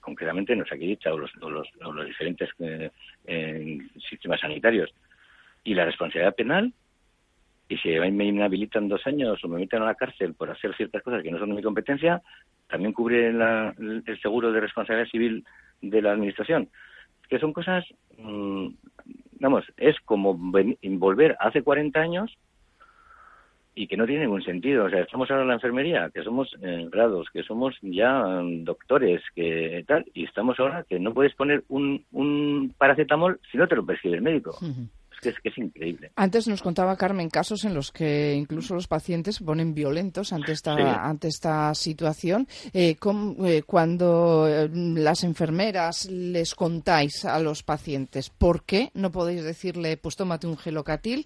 concretamente 0.00 0.52
en 0.52 0.62
o 0.62 1.16
los, 1.16 1.30
o 1.40 1.48
los, 1.48 1.68
los 1.78 2.04
diferentes 2.04 2.50
eh, 2.58 3.78
sistemas 4.10 4.40
sanitarios 4.40 4.92
y 5.62 5.74
la 5.74 5.84
responsabilidad 5.84 6.34
penal 6.34 6.72
que 7.68 7.76
si 7.78 7.90
me 8.10 8.24
inhabilitan 8.24 8.88
dos 8.88 9.06
años 9.06 9.38
o 9.44 9.46
me 9.46 9.60
meten 9.60 9.82
a 9.82 9.86
la 9.86 9.94
cárcel 9.94 10.34
por 10.34 10.50
hacer 10.50 10.74
ciertas 10.74 11.00
cosas 11.00 11.22
que 11.22 11.30
no 11.30 11.38
son 11.38 11.50
de 11.50 11.54
mi 11.54 11.62
competencia, 11.62 12.20
también 12.66 12.92
cubre 12.92 13.28
el 13.28 14.20
seguro 14.20 14.50
de 14.50 14.60
responsabilidad 14.60 15.08
civil 15.08 15.44
de 15.80 16.02
la 16.02 16.14
administración. 16.14 16.68
Que 17.28 17.38
son 17.38 17.52
cosas, 17.52 17.84
mm, 18.18 18.66
vamos, 19.38 19.64
es 19.76 19.94
como 20.00 20.34
volver 20.34 21.36
hace 21.38 21.62
40 21.62 22.00
años 22.00 22.36
y 23.74 23.86
que 23.86 23.96
no 23.96 24.06
tiene 24.06 24.22
ningún 24.22 24.42
sentido. 24.42 24.84
O 24.84 24.90
sea, 24.90 25.00
estamos 25.00 25.30
ahora 25.30 25.42
en 25.42 25.48
la 25.48 25.54
enfermería, 25.54 26.10
que 26.12 26.22
somos 26.22 26.54
eh, 26.62 26.88
grados, 26.90 27.28
que 27.32 27.42
somos 27.42 27.76
ya 27.82 28.12
mm, 28.12 28.64
doctores, 28.64 29.22
que 29.34 29.84
tal, 29.86 30.04
y 30.14 30.24
estamos 30.24 30.58
ahora 30.60 30.84
que 30.88 30.98
no 30.98 31.12
puedes 31.12 31.34
poner 31.34 31.64
un, 31.68 32.04
un 32.12 32.74
paracetamol 32.78 33.40
si 33.50 33.58
no 33.58 33.66
te 33.66 33.76
lo 33.76 33.84
prescribe 33.84 34.16
el 34.16 34.22
médico. 34.22 34.56
Es 35.12 35.20
que, 35.20 35.28
es 35.30 35.40
que 35.40 35.48
es 35.48 35.58
increíble. 35.58 36.10
Antes 36.16 36.48
nos 36.48 36.62
contaba 36.62 36.96
Carmen 36.96 37.30
casos 37.30 37.64
en 37.64 37.74
los 37.74 37.92
que 37.92 38.34
incluso 38.34 38.74
los 38.74 38.88
pacientes 38.88 39.36
se 39.36 39.44
ponen 39.44 39.74
violentos 39.74 40.32
ante 40.32 40.52
esta, 40.52 41.08
ante 41.08 41.28
esta 41.28 41.74
situación. 41.74 42.46
Eh, 42.72 42.96
eh, 42.96 43.62
cuando 43.64 44.48
las 44.72 45.24
enfermeras 45.24 46.10
les 46.10 46.54
contáis 46.54 47.24
a 47.24 47.38
los 47.38 47.62
pacientes 47.62 48.30
por 48.30 48.64
qué 48.64 48.90
no 48.94 49.10
podéis 49.10 49.44
decirle, 49.44 49.96
pues 49.96 50.16
tómate 50.16 50.46
un 50.46 50.58
gelocatil, 50.58 51.24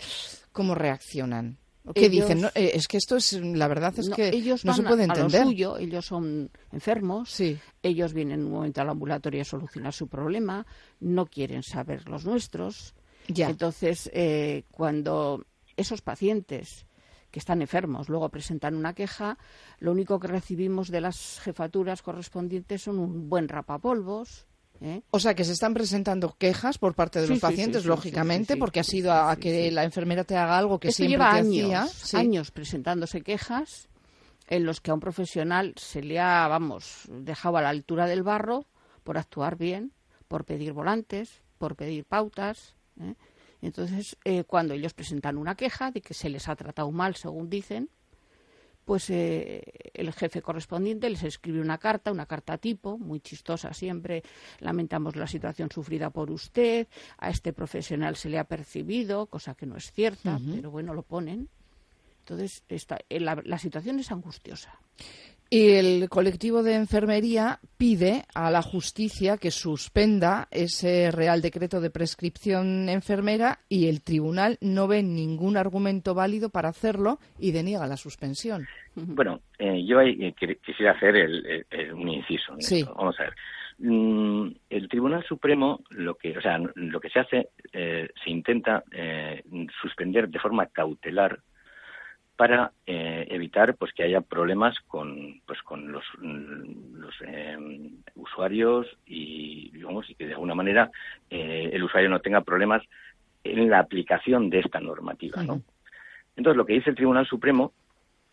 ¿cómo 0.52 0.74
reaccionan? 0.74 1.58
¿Qué 1.94 2.08
dicen? 2.08 2.44
Eh, 2.54 2.72
es 2.74 2.88
que 2.88 2.96
esto 2.96 3.16
es, 3.16 3.32
la 3.32 3.68
verdad 3.68 3.94
es 3.98 4.10
que 4.10 4.28
ellos 4.28 4.64
no 4.64 4.74
se 4.74 4.82
puede 4.82 5.04
entender. 5.04 5.42
A 5.42 5.44
lo 5.44 5.50
suyo, 5.50 5.78
ellos 5.78 6.06
son 6.06 6.50
enfermos, 6.72 7.30
sí. 7.30 7.58
ellos 7.82 8.12
vienen 8.12 8.44
un 8.44 8.52
momento 8.52 8.80
al 8.80 8.88
ambulatorio 8.88 9.42
a 9.42 9.44
solucionar 9.44 9.92
su 9.92 10.08
problema, 10.08 10.66
no 11.00 11.26
quieren 11.26 11.62
saber 11.62 12.08
los 12.08 12.24
nuestros. 12.24 12.94
Ya. 13.28 13.50
Entonces, 13.50 14.10
eh, 14.12 14.64
cuando 14.70 15.44
esos 15.76 16.02
pacientes 16.02 16.86
que 17.30 17.38
están 17.38 17.60
enfermos 17.60 18.08
luego 18.08 18.28
presentan 18.30 18.74
una 18.74 18.94
queja, 18.94 19.38
lo 19.78 19.92
único 19.92 20.18
que 20.18 20.28
recibimos 20.28 20.90
de 20.90 21.00
las 21.00 21.40
jefaturas 21.40 22.02
correspondientes 22.02 22.82
son 22.82 22.98
un 22.98 23.28
buen 23.28 23.48
rapapolvos, 23.48 24.47
¿Eh? 24.80 25.02
O 25.10 25.18
sea, 25.18 25.34
que 25.34 25.44
se 25.44 25.52
están 25.52 25.74
presentando 25.74 26.36
quejas 26.38 26.78
por 26.78 26.94
parte 26.94 27.20
de 27.20 27.26
los 27.26 27.40
pacientes, 27.40 27.84
lógicamente, 27.84 28.56
porque 28.56 28.78
ha 28.78 28.84
sido 28.84 29.12
a, 29.12 29.34
que 29.36 29.72
la 29.72 29.82
enfermera 29.82 30.22
te 30.22 30.36
haga 30.36 30.56
algo 30.56 30.78
que 30.78 30.92
siempre 30.92 31.14
lleva 31.16 31.32
te 31.32 31.38
años, 31.38 32.14
años 32.14 32.50
presentándose 32.52 33.22
quejas 33.22 33.88
en 34.48 34.64
los 34.64 34.80
que 34.80 34.90
a 34.90 34.94
un 34.94 35.00
profesional 35.00 35.74
se 35.76 36.02
le 36.02 36.20
ha, 36.20 36.46
vamos, 36.48 37.02
dejado 37.08 37.56
a 37.56 37.62
la 37.62 37.68
altura 37.70 38.06
del 38.06 38.22
barro 38.22 38.66
por 39.02 39.18
actuar 39.18 39.56
bien, 39.56 39.92
por 40.26 40.44
pedir 40.44 40.72
volantes, 40.72 41.42
por 41.58 41.76
pedir 41.76 42.04
pautas. 42.04 42.76
¿eh? 43.00 43.14
Entonces, 43.60 44.16
eh, 44.24 44.44
cuando 44.44 44.74
ellos 44.74 44.94
presentan 44.94 45.36
una 45.36 45.54
queja 45.54 45.90
de 45.90 46.00
que 46.00 46.14
se 46.14 46.28
les 46.28 46.48
ha 46.48 46.56
tratado 46.56 46.90
mal, 46.92 47.16
según 47.16 47.50
dicen, 47.50 47.90
pues 48.88 49.10
eh, 49.10 49.62
el 49.92 50.10
jefe 50.14 50.40
correspondiente 50.40 51.10
les 51.10 51.22
escribe 51.22 51.60
una 51.60 51.76
carta, 51.76 52.10
una 52.10 52.24
carta 52.24 52.56
tipo, 52.56 52.96
muy 52.96 53.20
chistosa 53.20 53.74
siempre, 53.74 54.22
lamentamos 54.60 55.14
la 55.14 55.26
situación 55.26 55.70
sufrida 55.70 56.08
por 56.08 56.30
usted, 56.30 56.88
a 57.18 57.28
este 57.28 57.52
profesional 57.52 58.16
se 58.16 58.30
le 58.30 58.38
ha 58.38 58.44
percibido, 58.44 59.26
cosa 59.26 59.54
que 59.54 59.66
no 59.66 59.76
es 59.76 59.92
cierta, 59.92 60.40
pero 60.54 60.70
bueno, 60.70 60.94
lo 60.94 61.02
ponen. 61.02 61.50
Entonces, 62.20 62.64
eh, 63.10 63.20
la 63.20 63.58
situación 63.58 63.98
es 63.98 64.10
angustiosa. 64.10 64.80
Y 65.50 65.70
el 65.70 66.08
colectivo 66.10 66.62
de 66.62 66.74
enfermería 66.74 67.58
pide 67.78 68.24
a 68.34 68.50
la 68.50 68.60
justicia 68.60 69.38
que 69.38 69.50
suspenda 69.50 70.46
ese 70.50 71.10
Real 71.10 71.40
Decreto 71.40 71.80
de 71.80 71.88
prescripción 71.88 72.90
enfermera 72.90 73.60
y 73.66 73.88
el 73.88 74.02
tribunal 74.02 74.58
no 74.60 74.86
ve 74.88 75.02
ningún 75.02 75.56
argumento 75.56 76.14
válido 76.14 76.50
para 76.50 76.68
hacerlo 76.68 77.18
y 77.38 77.52
deniega 77.52 77.86
la 77.86 77.96
suspensión. 77.96 78.66
Bueno, 78.94 79.40
eh, 79.58 79.86
yo 79.86 80.02
eh, 80.02 80.34
quisiera 80.62 80.92
hacer 80.92 81.14
un 81.94 82.08
inciso. 82.08 82.54
sí. 82.58 82.84
Vamos 82.96 83.18
a 83.18 83.24
ver. 83.24 83.34
Mm, 83.78 84.50
el 84.70 84.88
Tribunal 84.88 85.24
Supremo 85.24 85.80
lo 85.90 86.16
que, 86.16 86.36
o 86.36 86.40
sea, 86.40 86.58
lo 86.74 87.00
que 87.00 87.10
se 87.10 87.20
hace, 87.20 87.48
eh, 87.72 88.08
se 88.22 88.30
intenta 88.30 88.82
suspender 89.80 90.28
de 90.28 90.40
forma 90.40 90.66
cautelar 90.66 91.38
para 92.38 92.70
eh, 92.86 93.26
evitar 93.30 93.74
pues 93.74 93.92
que 93.92 94.04
haya 94.04 94.20
problemas 94.20 94.78
con 94.86 95.40
pues 95.44 95.60
con 95.62 95.90
los, 95.90 96.04
los 96.20 97.14
em, 97.22 97.96
usuarios 98.14 98.86
y 99.06 99.72
digamos 99.72 100.08
y 100.08 100.14
que 100.14 100.28
de 100.28 100.34
alguna 100.34 100.54
manera 100.54 100.88
eh, 101.30 101.68
el 101.72 101.82
usuario 101.82 102.08
no 102.08 102.20
tenga 102.20 102.42
problemas 102.42 102.84
en 103.42 103.68
la 103.68 103.80
aplicación 103.80 104.50
de 104.50 104.60
esta 104.60 104.78
normativa 104.78 105.42
¿no? 105.42 105.62
entonces 106.36 106.56
lo 106.56 106.64
que 106.64 106.74
dice 106.74 106.90
el 106.90 106.96
Tribunal 106.96 107.26
Supremo 107.26 107.72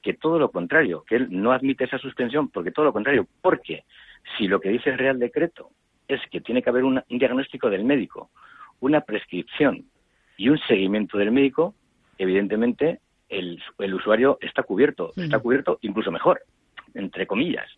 que 0.03 0.13
todo 0.13 0.37
lo 0.37 0.51
contrario 0.51 1.03
que 1.03 1.15
él 1.15 1.27
no 1.31 1.51
admite 1.51 1.85
esa 1.85 1.97
suspensión 1.97 2.49
porque 2.49 2.69
todo 2.69 2.85
lo 2.85 2.93
contrario 2.93 3.27
porque 3.41 3.85
si 4.37 4.47
lo 4.47 4.59
que 4.59 4.69
dice 4.69 4.91
el 4.91 4.99
Real 4.99 5.17
Decreto 5.17 5.71
es 6.07 6.21
que 6.29 6.41
tiene 6.41 6.61
que 6.61 6.69
haber 6.69 6.83
un 6.83 7.01
diagnóstico 7.09 7.71
del 7.71 7.83
médico 7.83 8.29
una 8.81 9.01
prescripción 9.01 9.85
y 10.37 10.49
un 10.49 10.59
seguimiento 10.59 11.17
del 11.17 11.31
médico 11.31 11.73
evidentemente 12.19 12.99
el, 13.29 13.61
el 13.79 13.93
usuario 13.93 14.37
está 14.41 14.63
cubierto, 14.63 15.11
está 15.15 15.39
cubierto 15.39 15.79
incluso 15.81 16.11
mejor, 16.11 16.41
entre 16.93 17.27
comillas. 17.27 17.69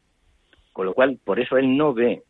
Con 0.73 0.85
lo 0.85 0.93
cual, 0.93 1.19
por 1.23 1.39
eso 1.39 1.57
él 1.57 1.75
no 1.75 1.93
ve 1.93 2.23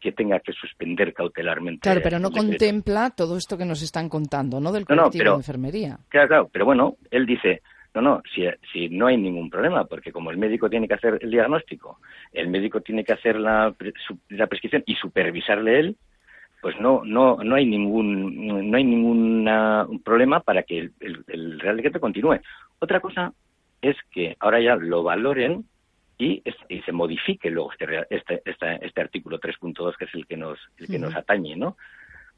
que 0.00 0.12
tenga 0.12 0.38
que 0.40 0.52
suspender 0.52 1.12
cautelarmente. 1.12 1.80
Claro, 1.80 2.00
pero 2.02 2.18
no 2.18 2.30
contempla 2.30 3.10
todo 3.10 3.36
esto 3.36 3.58
que 3.58 3.64
nos 3.64 3.82
están 3.82 4.08
contando, 4.08 4.60
¿no? 4.60 4.70
Del 4.70 4.86
colectivo 4.86 5.30
de 5.30 5.36
enfermería. 5.36 5.98
Claro, 6.08 6.28
claro, 6.28 6.50
pero 6.52 6.64
bueno, 6.64 6.96
él 7.10 7.26
dice, 7.26 7.62
no, 7.94 8.00
no, 8.00 8.22
si, 8.32 8.42
si 8.72 8.88
no 8.88 9.08
hay 9.08 9.16
ningún 9.16 9.50
problema, 9.50 9.84
porque 9.84 10.12
como 10.12 10.30
el 10.30 10.36
médico 10.36 10.70
tiene 10.70 10.86
que 10.86 10.94
hacer 10.94 11.18
el 11.20 11.30
diagnóstico, 11.30 11.98
el 12.32 12.48
médico 12.48 12.80
tiene 12.80 13.02
que 13.02 13.12
hacer 13.12 13.36
la, 13.36 13.74
la 14.28 14.46
prescripción 14.46 14.84
y 14.86 14.94
supervisarle 14.94 15.80
él, 15.80 15.96
pues 16.60 16.78
no 16.80 17.02
no 17.04 17.36
no 17.42 17.54
hay 17.54 17.66
ningún 17.66 18.70
no 18.70 18.76
hay 18.76 18.84
ningún 18.84 20.00
problema 20.04 20.40
para 20.40 20.62
que 20.62 20.90
el, 21.00 21.60
Real 21.60 21.76
Decreto 21.76 22.00
continúe. 22.00 22.40
Otra 22.80 23.00
cosa 23.00 23.32
es 23.80 23.96
que 24.10 24.36
ahora 24.40 24.60
ya 24.60 24.76
lo 24.76 25.02
valoren 25.02 25.64
y, 26.18 26.42
y 26.68 26.80
se 26.82 26.92
modifique 26.92 27.50
luego 27.50 27.72
este, 27.72 28.06
este, 28.10 28.42
este, 28.44 28.86
este 28.86 29.00
artículo 29.00 29.38
3.2 29.38 29.96
que 29.96 30.04
es 30.06 30.14
el 30.14 30.26
que 30.26 30.36
nos 30.36 30.58
el 30.78 30.88
que 30.88 30.98
nos 30.98 31.14
atañe, 31.14 31.54
¿no? 31.56 31.76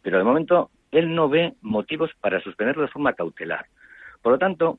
Pero 0.02 0.18
de 0.18 0.24
momento 0.24 0.70
él 0.90 1.14
no 1.14 1.28
ve 1.28 1.54
motivos 1.62 2.10
para 2.20 2.40
suspenderlo 2.40 2.82
de 2.82 2.88
forma 2.88 3.14
cautelar. 3.14 3.66
Por 4.22 4.32
lo 4.32 4.38
tanto, 4.38 4.78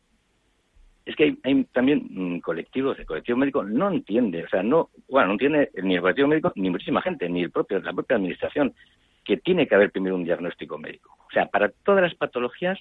es 1.06 1.16
que 1.16 1.36
hay, 1.44 1.64
también 1.66 2.08
mm, 2.10 2.40
colectivos, 2.42 3.00
el 3.00 3.06
colectivo 3.06 3.38
médico 3.38 3.64
no 3.64 3.90
entiende, 3.90 4.44
o 4.44 4.50
sea, 4.50 4.62
no, 4.62 4.90
bueno, 5.10 5.28
no 5.28 5.34
entiende 5.34 5.72
ni 5.82 5.96
el 5.96 6.02
colectivo 6.02 6.28
médico 6.28 6.52
ni 6.56 6.70
muchísima 6.70 7.02
gente, 7.02 7.28
ni 7.28 7.42
el 7.42 7.52
propio, 7.52 7.80
la 7.80 7.94
propia 7.94 8.18
administración 8.18 8.74
que 9.24 9.38
tiene 9.38 9.68
que 9.68 9.76
haber 9.76 9.92
primero 9.92 10.16
un 10.16 10.24
diagnóstico 10.24 10.78
médico. 10.78 11.16
O 11.28 11.32
sea, 11.32 11.46
para 11.46 11.70
todas 11.70 12.02
las 12.02 12.16
patologías 12.16 12.80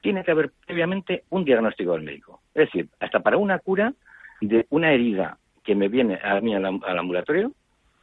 tiene 0.00 0.24
que 0.24 0.30
haber 0.30 0.50
previamente 0.66 1.24
un 1.30 1.44
diagnóstico 1.44 1.92
del 1.92 2.02
médico. 2.02 2.40
Es 2.54 2.66
decir, 2.66 2.88
hasta 3.00 3.20
para 3.20 3.36
una 3.36 3.58
cura 3.58 3.94
de 4.40 4.66
una 4.70 4.92
herida 4.92 5.38
que 5.62 5.74
me 5.74 5.88
viene 5.88 6.18
a 6.22 6.40
mí 6.40 6.54
al, 6.54 6.66
ambulatorio, 6.66 7.52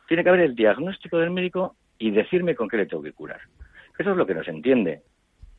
tiene 0.07 0.23
que 0.23 0.29
haber 0.29 0.41
el 0.41 0.55
diagnóstico 0.55 1.17
del 1.19 1.29
médico 1.29 1.75
y 1.99 2.11
decirme 2.11 2.55
con 2.55 2.67
qué 2.67 2.77
le 2.77 2.85
tengo 2.87 3.03
que 3.03 3.13
curar. 3.13 3.41
Eso 3.97 4.11
es 4.11 4.17
lo 4.17 4.25
que 4.25 4.33
nos 4.33 4.47
entiende. 4.47 5.01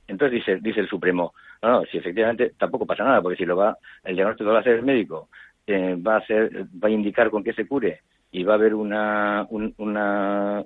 Entonces 0.08 0.40
dice, 0.40 0.58
dice 0.60 0.80
el 0.80 0.88
Supremo, 0.88 1.32
no, 1.62 1.70
no, 1.70 1.84
si 1.84 1.98
efectivamente 1.98 2.52
tampoco 2.58 2.86
pasa 2.86 3.04
nada, 3.04 3.22
porque 3.22 3.36
si 3.36 3.44
lo 3.44 3.56
va, 3.56 3.78
el 4.02 4.16
diagnóstico 4.16 4.48
lo 4.48 4.52
va 4.54 4.58
a 4.58 4.62
hacer 4.62 4.76
el 4.78 4.84
médico, 4.84 5.28
eh, 5.66 5.96
va 5.96 6.14
a 6.14 6.18
hacer, 6.18 6.66
va 6.82 6.88
a 6.88 6.90
indicar 6.90 7.30
con 7.30 7.44
qué 7.44 7.52
se 7.52 7.68
cure 7.68 8.00
y 8.32 8.44
va 8.44 8.54
a 8.54 8.56
haber 8.56 8.74
una, 8.74 9.46
una 9.76 10.64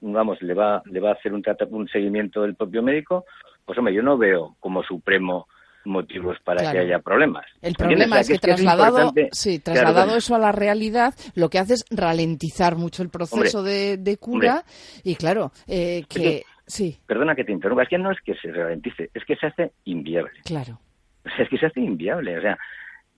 vamos, 0.00 0.42
le 0.42 0.54
va, 0.54 0.82
le 0.86 1.00
va 1.00 1.10
a 1.10 1.12
hacer 1.14 1.32
un, 1.32 1.42
un 1.70 1.88
seguimiento 1.88 2.42
del 2.42 2.56
propio 2.56 2.82
médico, 2.82 3.24
pues 3.64 3.78
hombre, 3.78 3.94
yo 3.94 4.02
no 4.02 4.18
veo 4.18 4.56
como 4.58 4.82
supremo 4.82 5.46
motivos 5.84 6.36
para 6.44 6.72
que 6.72 6.78
haya 6.78 6.98
problemas. 6.98 7.46
El 7.62 7.74
problema 7.74 8.18
es 8.18 8.28
que, 8.28 8.38
trasladado, 8.38 9.12
sí, 9.30 9.60
trasladado 9.60 10.16
eso 10.16 10.34
a 10.34 10.40
la 10.40 10.50
realidad, 10.50 11.14
lo 11.36 11.48
que 11.48 11.60
hace 11.60 11.74
es 11.74 11.84
ralentizar 11.90 12.74
mucho 12.74 13.04
el 13.04 13.08
proceso 13.08 13.62
de, 13.62 14.18
cura 14.20 14.64
y 15.04 15.14
claro, 15.14 15.52
eh, 15.68 16.02
que, 16.08 16.42
sí. 16.66 16.98
Perdona 17.06 17.36
que 17.36 17.44
te 17.44 17.52
interrumpa, 17.52 17.84
es 17.84 17.88
que 17.88 17.98
no 17.98 18.10
es 18.10 18.18
que 18.24 18.34
se 18.34 18.50
ralentice, 18.50 19.10
es 19.14 19.24
que 19.24 19.36
se 19.36 19.46
hace 19.46 19.72
inviable. 19.84 20.32
Claro. 20.44 20.80
O 21.24 21.28
sea, 21.28 21.44
es 21.44 21.50
que 21.50 21.58
se 21.58 21.66
hace 21.66 21.80
inviable. 21.80 22.36
O 22.36 22.40
sea, 22.40 22.58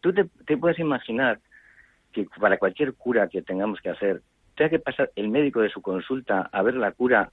tú 0.02 0.12
te, 0.12 0.26
te 0.46 0.58
puedes 0.58 0.78
imaginar 0.78 1.40
que 2.12 2.26
para 2.40 2.58
cualquier 2.58 2.94
cura 2.94 3.28
que 3.28 3.42
tengamos 3.42 3.80
que 3.80 3.90
hacer, 3.90 4.22
tenga 4.56 4.70
que 4.70 4.78
pasar 4.78 5.10
el 5.16 5.28
médico 5.28 5.60
de 5.60 5.70
su 5.70 5.80
consulta 5.82 6.48
a 6.52 6.62
ver 6.62 6.74
la 6.74 6.92
cura. 6.92 7.30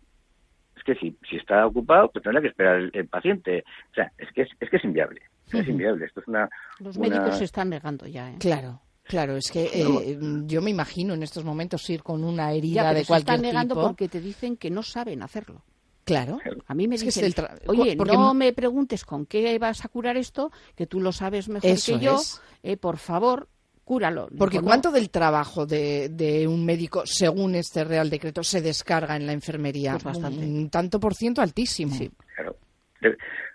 Es 0.75 0.83
que 0.83 0.95
si, 0.95 1.17
si 1.29 1.37
está 1.37 1.65
ocupado, 1.65 2.09
pues 2.11 2.23
tendrá 2.23 2.41
que 2.41 2.49
esperar 2.49 2.89
el, 2.91 3.07
paciente. 3.07 3.63
O 3.91 3.93
sea, 3.93 4.11
es 4.17 4.31
que 4.33 4.43
es, 4.43 4.49
es, 4.59 4.69
que 4.69 4.77
es 4.77 4.83
inviable. 4.83 5.21
Es 5.51 5.67
inviable. 5.67 6.05
Esto 6.05 6.19
es 6.19 6.27
una, 6.27 6.49
Los 6.79 6.97
médicos 6.97 7.37
se 7.37 7.45
están 7.45 7.69
negando 7.69 8.05
ya. 8.07 8.31
¿eh? 8.31 8.35
Claro. 8.39 8.81
Claro, 9.07 9.37
es 9.37 9.51
que 9.51 9.69
eh, 9.71 10.17
yo 10.45 10.63
me 10.63 10.71
imagino 10.71 11.13
en 11.13 11.21
estos 11.21 11.43
momentos 11.43 11.87
ir 11.91 12.01
con 12.01 12.23
una 12.23 12.51
herida 12.53 12.91
de 12.91 13.05
cualquier 13.05 13.05
tipo. 13.05 13.13
Se 13.13 13.19
están 13.19 13.41
negando 13.41 13.75
porque 13.75 14.09
te 14.09 14.19
dicen 14.19 14.57
que 14.57 14.71
no 14.71 14.81
saben 14.81 15.21
hacerlo. 15.21 15.61
Claro. 16.05 16.39
A 16.67 16.73
mí 16.75 16.87
me 16.87 16.97
dicen, 16.97 17.33
oye, 17.67 17.95
no 17.95 18.33
me 18.33 18.53
preguntes 18.53 19.05
con 19.05 19.25
qué 19.25 19.57
vas 19.57 19.83
a 19.85 19.89
curar 19.89 20.17
esto, 20.17 20.51
que 20.75 20.85
tú 20.85 21.01
lo 21.01 21.11
sabes 21.11 21.49
mejor 21.49 21.69
que 21.83 21.99
yo, 21.99 22.19
eh, 22.61 22.77
por 22.77 22.97
favor, 22.97 23.47
cúralo. 23.85 24.27
Porque 24.37 24.59
¿cuánto 24.59 24.91
del 24.91 25.09
trabajo 25.09 25.65
de, 25.65 26.45
un 26.49 26.65
médico, 26.65 27.03
según 27.05 27.55
este 27.55 27.83
Real 27.83 28.09
Decreto, 28.09 28.43
se 28.43 28.61
descarga 28.61 29.15
en 29.15 29.27
la 29.27 29.31
enfermería? 29.31 29.93
Pues 29.93 30.03
bastante. 30.03 30.43
Un, 30.43 30.69
tanto 30.69 30.99
por 30.99 31.13
ciento 31.13 31.41
altísimo. 31.41 31.93
Sí, 31.93 32.11
claro. 32.35 32.57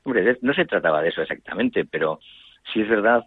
Hombre, 0.05 0.39
no 0.41 0.55
se 0.55 0.65
trataba 0.65 1.03
de 1.03 1.09
eso 1.09 1.21
exactamente, 1.21 1.85
pero 1.85 2.21
sí 2.73 2.81
es 2.81 2.89
verdad 2.89 3.25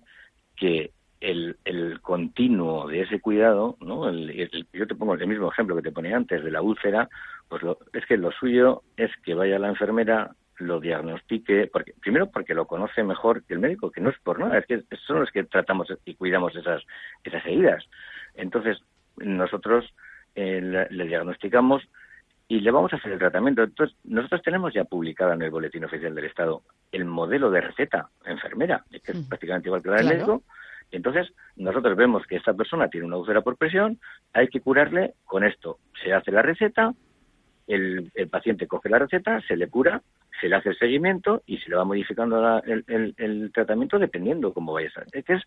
que 0.55 0.91
el, 1.19 1.57
el 1.65 2.01
continuo 2.01 2.88
de 2.88 3.01
ese 3.01 3.19
cuidado, 3.19 3.77
¿no? 3.81 4.12
yo 4.12 4.88
te 4.88 4.95
pongo 4.95 5.13
el 5.13 5.27
mismo 5.27 5.51
ejemplo 5.51 5.75
que 5.75 5.81
te 5.81 5.91
ponía 5.91 6.17
antes 6.17 6.43
de 6.43 6.51
la 6.51 6.62
úlcera, 6.62 7.10
pues 7.48 7.62
es 7.93 8.05
que 8.05 8.17
lo 8.17 8.31
suyo 8.31 8.83
es 8.98 9.12
que 9.24 9.33
vaya 9.33 9.60
la 9.60 9.69
enfermera, 9.69 10.36
lo 10.60 10.79
diagnostique, 10.79 11.67
porque, 11.72 11.93
primero 12.00 12.29
porque 12.29 12.53
lo 12.53 12.67
conoce 12.67 13.03
mejor 13.03 13.43
que 13.43 13.53
el 13.53 13.60
médico, 13.60 13.91
que 13.91 14.01
no 14.01 14.10
es 14.10 14.19
por 14.19 14.39
nada, 14.39 14.57
es 14.57 14.65
que 14.65 14.83
son 15.05 15.19
los 15.19 15.31
que 15.31 15.43
tratamos 15.43 15.88
y 16.05 16.15
cuidamos 16.15 16.55
esas, 16.55 16.83
esas 17.24 17.45
heridas. 17.45 17.83
Entonces, 18.36 18.79
nosotros 19.17 19.93
eh, 20.36 20.88
le, 20.89 21.05
diagnosticamos 21.05 21.83
y 22.48 22.60
le 22.60 22.72
vamos 22.72 22.93
a 22.93 22.98
hacer 22.98 23.13
el 23.13 23.19
tratamiento. 23.19 23.63
Entonces, 23.63 23.98
nosotros 24.03 24.41
tenemos 24.41 24.74
ya 24.74 24.83
publicada 24.83 25.33
en 25.33 25.41
el 25.41 25.51
Boletín 25.51 25.86
Oficial 25.86 26.13
del 26.13 26.25
Estado 26.25 26.63
el 26.91 27.05
modelo 27.05 27.50
de 27.50 27.62
receta 27.62 28.10
enfermera, 28.25 28.83
que 28.91 29.12
es 29.12 29.27
prácticamente 29.27 29.69
igual 29.69 29.81
que 29.81 29.89
la 29.89 29.98
del 29.98 30.07
médico. 30.07 30.43
Entonces, 30.91 31.33
nosotros 31.55 31.98
vemos 31.98 32.25
que 32.27 32.36
esta 32.36 32.53
persona 32.53 32.88
tiene 32.88 33.07
una 33.07 33.17
úlcera 33.17 33.41
por 33.41 33.57
presión, 33.57 34.00
hay 34.31 34.48
que 34.48 34.62
curarle 34.62 35.15
con 35.25 35.43
esto. 35.43 35.79
Se 36.03 36.13
hace 36.13 36.31
la 36.31 36.43
receta, 36.43 36.93
el, 37.67 38.12
el 38.13 38.27
paciente 38.29 38.67
coge 38.67 38.89
la 38.89 39.00
receta, 39.00 39.41
se 39.48 39.55
le 39.55 39.67
cura 39.67 40.01
se 40.43 40.50
le 40.50 40.55
hace 40.58 40.70
el 40.70 40.77
seguimiento 40.77 41.41
y 41.46 41.58
se 41.60 41.70
le 41.70 41.77
va 41.77 41.86
modificando 41.86 42.62
el, 42.65 43.51
tratamiento 43.53 43.98
dependiendo 43.98 44.53
cómo 44.53 44.74
vaya 44.74 44.89
a 44.89 44.91
ser. 44.91 45.05
Es 45.13 45.24
que 45.24 45.34
es 45.34 45.43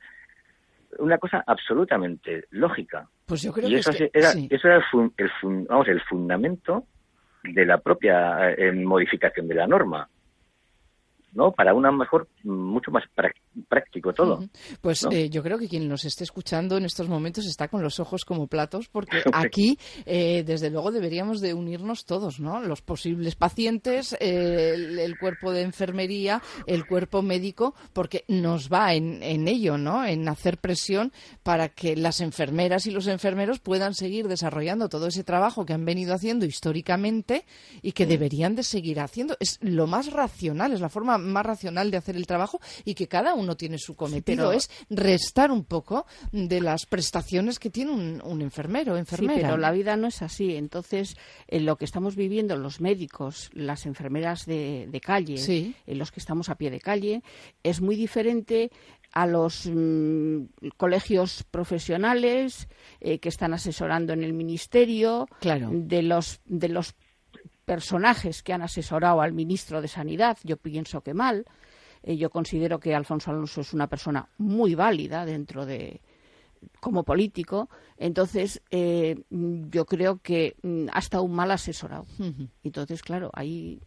una 0.98 1.18
cosa 1.18 1.44
absolutamente 1.46 2.44
lógica. 2.50 3.08
Pues 3.26 3.42
yo 3.42 3.52
creo 3.52 3.68
y 3.68 3.74
eso 3.74 3.92
que 3.92 4.10
era, 4.12 4.30
eso 4.30 4.68
era 4.68 4.82
el, 5.18 5.66
vamos, 5.68 5.88
el 5.88 6.00
fundamento 6.02 6.84
de 7.42 7.66
la 7.66 7.78
propia 7.78 8.52
eh, 8.52 8.72
modificación 8.72 9.48
de 9.48 9.54
la 9.54 9.66
norma. 9.66 10.08
¿No? 11.36 11.52
Para 11.52 11.74
una 11.74 11.92
mejor, 11.92 12.28
mucho 12.44 12.90
más 12.90 13.04
práctico 13.68 14.12
todo. 14.12 14.42
Pues 14.80 15.06
eh, 15.10 15.28
yo 15.28 15.42
creo 15.42 15.58
que 15.58 15.68
quien 15.68 15.86
nos 15.86 16.04
esté 16.04 16.24
escuchando 16.24 16.78
en 16.78 16.86
estos 16.86 17.08
momentos 17.08 17.46
está 17.46 17.68
con 17.68 17.82
los 17.82 18.00
ojos 18.00 18.24
como 18.24 18.46
platos, 18.46 18.88
porque 18.88 19.18
aquí, 19.32 19.78
eh, 20.06 20.42
desde 20.44 20.70
luego, 20.70 20.90
deberíamos 20.90 21.40
de 21.40 21.52
unirnos 21.52 22.06
todos, 22.06 22.40
¿no? 22.40 22.60
Los 22.60 22.80
posibles 22.80 23.36
pacientes, 23.36 24.16
el, 24.18 25.16
cuerpo 25.18 25.52
de 25.52 25.62
enfermería, 25.62 26.42
el 26.66 26.86
cuerpo 26.86 27.22
médico, 27.22 27.74
porque 27.92 28.24
nos 28.28 28.72
va 28.72 28.94
en, 28.94 29.22
en 29.22 29.46
ello, 29.46 29.76
¿no? 29.76 30.04
En 30.04 30.28
hacer 30.28 30.58
presión 30.58 31.12
para 31.42 31.68
que 31.68 31.96
las 31.96 32.20
enfermeras 32.20 32.86
y 32.86 32.90
los 32.90 33.06
enfermeros 33.06 33.60
puedan 33.60 33.94
seguir 33.94 34.26
desarrollando 34.26 34.88
todo 34.88 35.06
ese 35.08 35.22
trabajo 35.22 35.66
que 35.66 35.74
han 35.74 35.84
venido 35.84 36.14
haciendo 36.14 36.46
históricamente 36.46 37.44
y 37.82 37.92
que 37.92 38.06
deberían 38.06 38.56
de 38.56 38.62
seguir 38.62 39.00
haciendo. 39.00 39.36
Es 39.38 39.58
lo 39.60 39.86
más 39.86 40.12
racional, 40.12 40.72
es 40.72 40.80
la 40.80 40.88
forma 40.88 41.18
más 41.26 41.44
racional 41.44 41.90
de 41.90 41.96
hacer 41.96 42.16
el 42.16 42.26
trabajo 42.26 42.60
y 42.84 42.94
que 42.94 43.08
cada 43.08 43.34
uno 43.34 43.56
tiene 43.56 43.78
su 43.78 43.96
cometido. 43.96 44.52
Es 44.52 44.70
restar 44.90 45.50
un 45.50 45.64
poco 45.64 46.06
de 46.32 46.60
las 46.60 46.86
prestaciones 46.86 47.58
que 47.58 47.70
tiene 47.70 47.92
un, 47.92 48.42
enfermero 48.42 48.94
o 48.94 48.96
enfermera. 48.96 49.34
Sí, 49.34 49.40
pero 49.42 49.56
la 49.56 49.72
vida 49.72 49.96
no 49.96 50.06
es 50.06 50.22
así. 50.22 50.56
Entonces, 50.56 51.16
en 51.48 51.66
lo 51.66 51.76
que 51.76 51.84
estamos 51.84 52.16
viviendo 52.16 52.56
los 52.56 52.80
médicos, 52.80 53.50
las 53.52 53.86
enfermeras 53.86 54.46
de, 54.46 55.00
calle, 55.04 55.74
en 55.86 55.98
los 55.98 56.12
que 56.12 56.20
estamos 56.20 56.48
a 56.48 56.56
pie 56.56 56.70
de 56.70 56.80
calle, 56.80 57.22
es 57.62 57.80
muy 57.80 57.96
diferente 57.96 58.70
a 59.12 59.26
los 59.26 59.66
mm, 59.66 60.44
colegios 60.76 61.44
profesionales 61.50 62.68
eh, 63.00 63.18
que 63.18 63.30
están 63.30 63.54
asesorando 63.54 64.12
en 64.12 64.22
el 64.22 64.32
ministerio, 64.32 65.26
claro. 65.40 65.70
de 65.72 66.02
los 66.02 66.40
de 66.44 66.68
los 66.68 66.94
personajes 67.66 68.42
que 68.42 68.54
han 68.54 68.62
asesorado 68.62 69.20
al 69.20 69.34
ministro 69.34 69.82
de 69.82 69.88
Sanidad, 69.88 70.38
yo 70.44 70.56
pienso 70.56 71.02
que 71.02 71.12
mal. 71.12 71.44
Eh, 72.02 72.16
yo 72.16 72.30
considero 72.30 72.80
que 72.80 72.94
Alfonso 72.94 73.30
Alonso 73.30 73.60
es 73.60 73.74
una 73.74 73.88
persona 73.88 74.28
muy 74.38 74.74
válida 74.74 75.26
dentro 75.26 75.66
de 75.66 76.00
como 76.80 77.02
político. 77.02 77.68
Entonces, 77.98 78.62
eh, 78.70 79.22
yo 79.30 79.84
creo 79.84 80.20
que 80.22 80.56
mm, 80.62 80.86
ha 80.92 80.98
estado 81.00 81.24
un 81.24 81.34
mal 81.34 81.50
asesorado. 81.50 82.06
Entonces, 82.62 83.02
claro, 83.02 83.30
ahí 83.34 83.80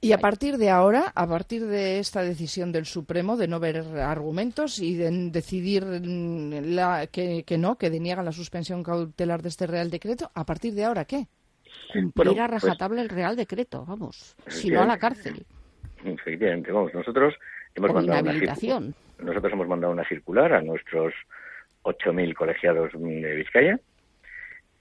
y 0.00 0.12
a 0.12 0.18
partir 0.18 0.58
de 0.58 0.70
ahora, 0.70 1.12
a 1.16 1.26
partir 1.26 1.66
de 1.66 1.98
esta 1.98 2.22
decisión 2.22 2.70
del 2.70 2.86
Supremo 2.86 3.36
de 3.36 3.48
no 3.48 3.58
ver 3.58 3.78
argumentos 3.98 4.78
y 4.78 4.94
de 4.94 5.10
decidir 5.30 5.84
mm, 5.84 6.72
la, 6.72 7.08
que, 7.08 7.42
que, 7.42 7.58
no, 7.58 7.76
que 7.76 7.90
deniegan 7.90 8.24
la 8.24 8.30
suspensión 8.30 8.84
cautelar 8.84 9.42
de 9.42 9.48
este 9.48 9.66
Real 9.66 9.90
Decreto, 9.90 10.30
¿a 10.34 10.46
partir 10.46 10.74
de 10.74 10.84
ahora 10.84 11.04
qué? 11.04 11.26
Cumplir 11.92 12.40
a 12.40 12.48
pues 12.48 12.62
rajatabla 12.62 13.02
el 13.02 13.08
Real 13.08 13.36
Decreto, 13.36 13.84
vamos, 13.86 14.36
si 14.46 14.70
no 14.70 14.82
a 14.82 14.86
la 14.86 14.98
cárcel. 14.98 15.44
Efectivamente, 16.04 16.70
vamos, 16.72 16.94
nosotros 16.94 17.34
hemos 17.74 17.92
mandado 17.92 18.20
una 18.20 18.32
nosotros 19.18 19.52
hemos 19.52 19.68
mandado 19.68 19.92
una 19.92 20.08
circular 20.08 20.52
a 20.52 20.62
nuestros 20.62 21.12
8.000 21.82 22.34
colegiados 22.34 22.92
de 22.92 23.34
Vizcaya 23.34 23.80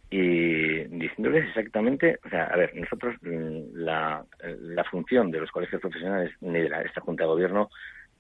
y 0.10 0.84
diciéndoles 0.86 1.48
exactamente, 1.48 2.20
o 2.26 2.30
sea, 2.30 2.46
a 2.46 2.56
ver, 2.56 2.76
nosotros 2.76 3.16
mm, 3.22 3.76
la, 3.76 4.24
la 4.42 4.84
función 4.86 5.32
de 5.32 5.42
los 5.42 5.52
colegios 5.52 5.82
profesionales 5.82 6.32
ni 6.40 6.60
de 6.60 6.70
esta 6.86 7.02
Junta 7.02 7.24
de 7.24 7.30
Gobierno 7.30 7.70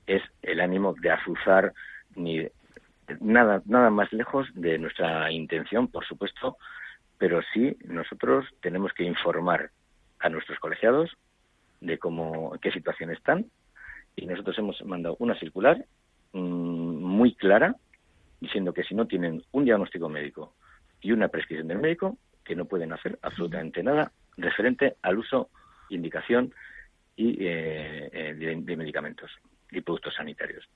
es 0.06 0.21
el 0.41 0.60
ánimo 0.60 0.95
de 0.99 1.12
azuzar 1.12 1.73
ni 2.15 2.45
nada 3.21 3.62
nada 3.65 3.89
más 3.89 4.12
lejos 4.12 4.47
de 4.53 4.77
nuestra 4.80 5.32
intención, 5.32 5.88
por 5.88 6.06
supuesto, 6.06 6.58
pero 7.17 7.41
sí 7.53 7.77
nosotros 7.86 8.45
tenemos 8.62 8.93
que 8.93 9.03
informar 9.03 9.71
a 10.19 10.30
nuestros 10.30 10.60
colegiados 10.60 11.12
de 11.82 11.97
cómo, 11.97 12.53
qué 12.62 12.71
situación 12.71 13.12
están 13.12 13.45
y 14.15 14.25
nosotros 14.25 14.58
hemos 14.58 14.84
mandado 14.84 15.15
una 15.19 15.38
circular 15.39 15.86
mm, 16.34 16.39
muy 16.39 17.36
clara 17.36 17.75
diciendo 18.39 18.73
que 18.73 18.84
si 18.84 18.95
no 18.95 19.08
tienen 19.08 19.43
un 19.51 19.65
diagnóstico 19.65 20.10
médico 20.10 20.53
y 21.01 21.12
una 21.12 21.27
prescripción 21.27 21.67
del 21.67 21.80
médico, 21.80 22.17
que 22.43 22.56
no 22.56 22.65
pueden 22.65 22.93
hacer 22.93 23.17
absolutamente 23.21 23.84
nada 23.84 24.12
referente 24.38 24.95
al 25.01 25.17
uso, 25.17 25.49
indicación 25.89 26.53
y 27.15 27.32
eh, 27.39 28.10
eh, 28.13 28.34
de 28.36 28.77
medicamentos 28.77 29.32
y 29.71 29.82
productos 29.82 30.15
sanitarios. 30.15 30.67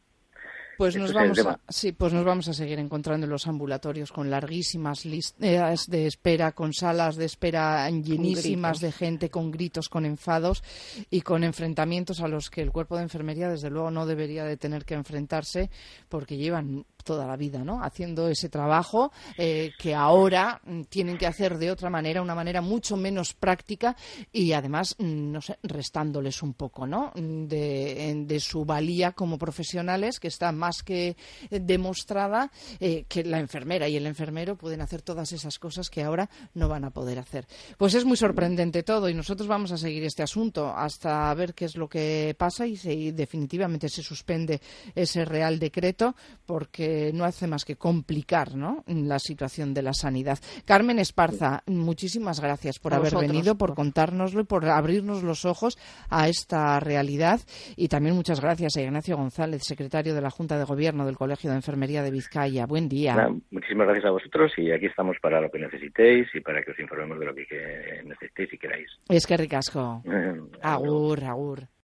Pues 0.78 0.96
nos, 0.96 1.14
vamos 1.14 1.38
a, 1.40 1.60
sí, 1.70 1.92
pues 1.92 2.12
nos 2.14 2.26
vamos 2.26 2.48
a 2.48 2.54
seguir 2.54 2.80
encontrando 2.80 3.26
en 3.26 3.32
los 3.32 3.48
ambulatorios 3.48 4.12
con 4.12 4.30
larguísimas 4.30 5.06
listas 5.06 5.88
de 5.88 6.08
espera, 6.08 6.54
con 6.54 6.74
salas 6.74 7.16
de 7.16 7.26
espera 7.26 7.90
llenísimas 7.90 8.80
de 8.80 8.92
gente, 8.92 9.30
con 9.30 9.52
gritos, 9.52 9.90
con 9.90 10.06
enfados 10.06 10.64
y 11.10 11.22
con 11.22 11.44
enfrentamientos 11.44 12.22
a 12.22 12.28
los 12.28 12.50
que 12.50 12.62
el 12.62 12.72
cuerpo 12.72 12.98
de 12.98 13.04
enfermería, 13.04 13.50
desde 13.50 13.70
luego, 13.70 13.92
no 13.92 14.06
debería 14.06 14.44
de 14.44 14.58
tener 14.58 14.86
que 14.86 14.96
enfrentarse 14.96 15.70
porque 16.10 16.38
llevan 16.38 16.86
toda 17.04 17.26
la 17.26 17.36
vida, 17.36 17.64
¿no? 17.64 17.84
Haciendo 17.84 18.28
ese 18.28 18.50
trabajo 18.50 19.12
eh, 19.38 19.72
que 19.78 19.96
ahora 19.96 20.62
mm, 20.64 20.84
tienen 20.84 21.18
que 21.18 21.28
hacer 21.28 21.58
de 21.58 21.72
otra 21.72 21.90
manera, 21.90 22.22
una 22.22 22.36
manera 22.36 22.62
mucho 22.62 22.98
menos 22.98 23.34
práctica 23.34 23.96
y 24.32 24.54
además, 24.54 24.96
mm, 24.98 25.32
no 25.32 25.42
sé, 25.42 25.58
restándoles 25.64 26.42
un 26.44 26.54
poco, 26.54 26.88
¿no? 26.88 27.12
Mm, 27.16 27.46
de, 27.48 28.40
su 28.42 28.66
valía 28.66 29.12
como 29.12 29.38
profesionales, 29.38 30.20
que 30.20 30.28
está 30.28 30.52
más 30.52 30.82
que 30.84 31.16
demostrada 31.50 32.50
eh, 32.80 33.06
que 33.08 33.24
la 33.24 33.40
enfermera 33.40 33.88
y 33.88 33.98
el 33.98 34.08
enfermero 34.08 34.56
pueden 34.56 34.82
hacer 34.82 35.02
todas 35.02 35.32
esas 35.32 35.60
cosas 35.60 35.90
que 35.90 36.04
ahora 36.04 36.30
no 36.54 36.68
van 36.68 36.86
a 36.86 36.90
poder 36.92 37.20
hacer. 37.20 37.46
Pues 37.78 37.94
es 37.94 38.06
muy 38.06 38.18
sorprendente 38.18 38.84
todo 38.84 39.10
y 39.10 39.14
nosotros 39.14 39.48
vamos 39.48 39.72
a 39.72 39.78
seguir 39.78 40.04
este 40.04 40.24
asunto 40.24 40.74
hasta 40.76 41.34
ver 41.34 41.54
qué 41.54 41.66
es 41.66 41.76
lo 41.76 41.88
que 41.88 42.36
pasa 42.38 42.66
y 42.66 42.78
si 42.78 43.12
definitivamente 43.12 43.90
se 43.90 44.02
suspende 44.02 44.62
ese 44.96 45.26
Real 45.26 45.60
Decreto 45.60 46.16
porque 46.46 46.91
no 47.14 47.26
hace 47.26 47.48
más 47.48 47.66
que 47.66 47.76
complicar 47.76 48.56
¿no? 48.56 48.84
la 48.88 49.20
situación 49.20 49.74
de 49.74 49.82
la 49.82 49.94
sanidad. 49.94 50.40
Carmen 50.66 51.00
Esparza, 51.00 51.64
muchísimas 51.68 52.40
gracias 52.42 52.80
por 52.80 52.94
haber 52.94 53.16
venido, 53.16 53.58
por 53.58 53.76
contárnoslo 53.76 54.42
y 54.42 54.46
por 54.46 54.66
abrirnos 54.66 55.24
los 55.24 55.46
ojos 55.46 55.78
a 56.10 56.28
esta 56.28 56.80
realidad. 56.80 57.40
Y 57.76 57.88
también 57.88 58.16
muchas 58.16 58.42
gracias 58.42 58.78
a 58.78 58.82
Ignacio 58.82 59.18
González, 59.18 59.62
secretario 59.64 60.14
de 60.14 60.22
la 60.22 60.30
Junta 60.30 60.58
de 60.58 60.66
Gobierno 60.66 61.06
del 61.06 61.18
Colegio 61.18 61.50
de 61.50 61.58
Enfermería 61.58 62.04
de 62.04 62.12
Vizcaya. 62.12 62.66
Buen 62.66 62.90
día. 62.90 63.16
muchísimas 63.50 63.88
gracias 63.88 64.06
a 64.06 64.12
vosotros 64.12 64.52
y 64.58 64.72
aquí 64.72 64.88
estamos 64.88 65.18
para 65.22 65.42
lo 65.42 65.50
que 65.50 65.60
necesitéis 65.60 66.28
y 66.34 66.40
para 66.42 66.62
que 66.62 66.72
os 66.72 66.80
informemos 66.80 67.20
de 67.20 67.26
lo 67.26 67.36
que 67.36 68.02
necesitéis 68.06 68.54
y 68.54 68.58
queráis. 68.58 68.90
Es 69.10 69.26
que 69.26 69.38
ricasco. 69.38 70.04
agur, 70.62 71.24
agur. 71.24 71.72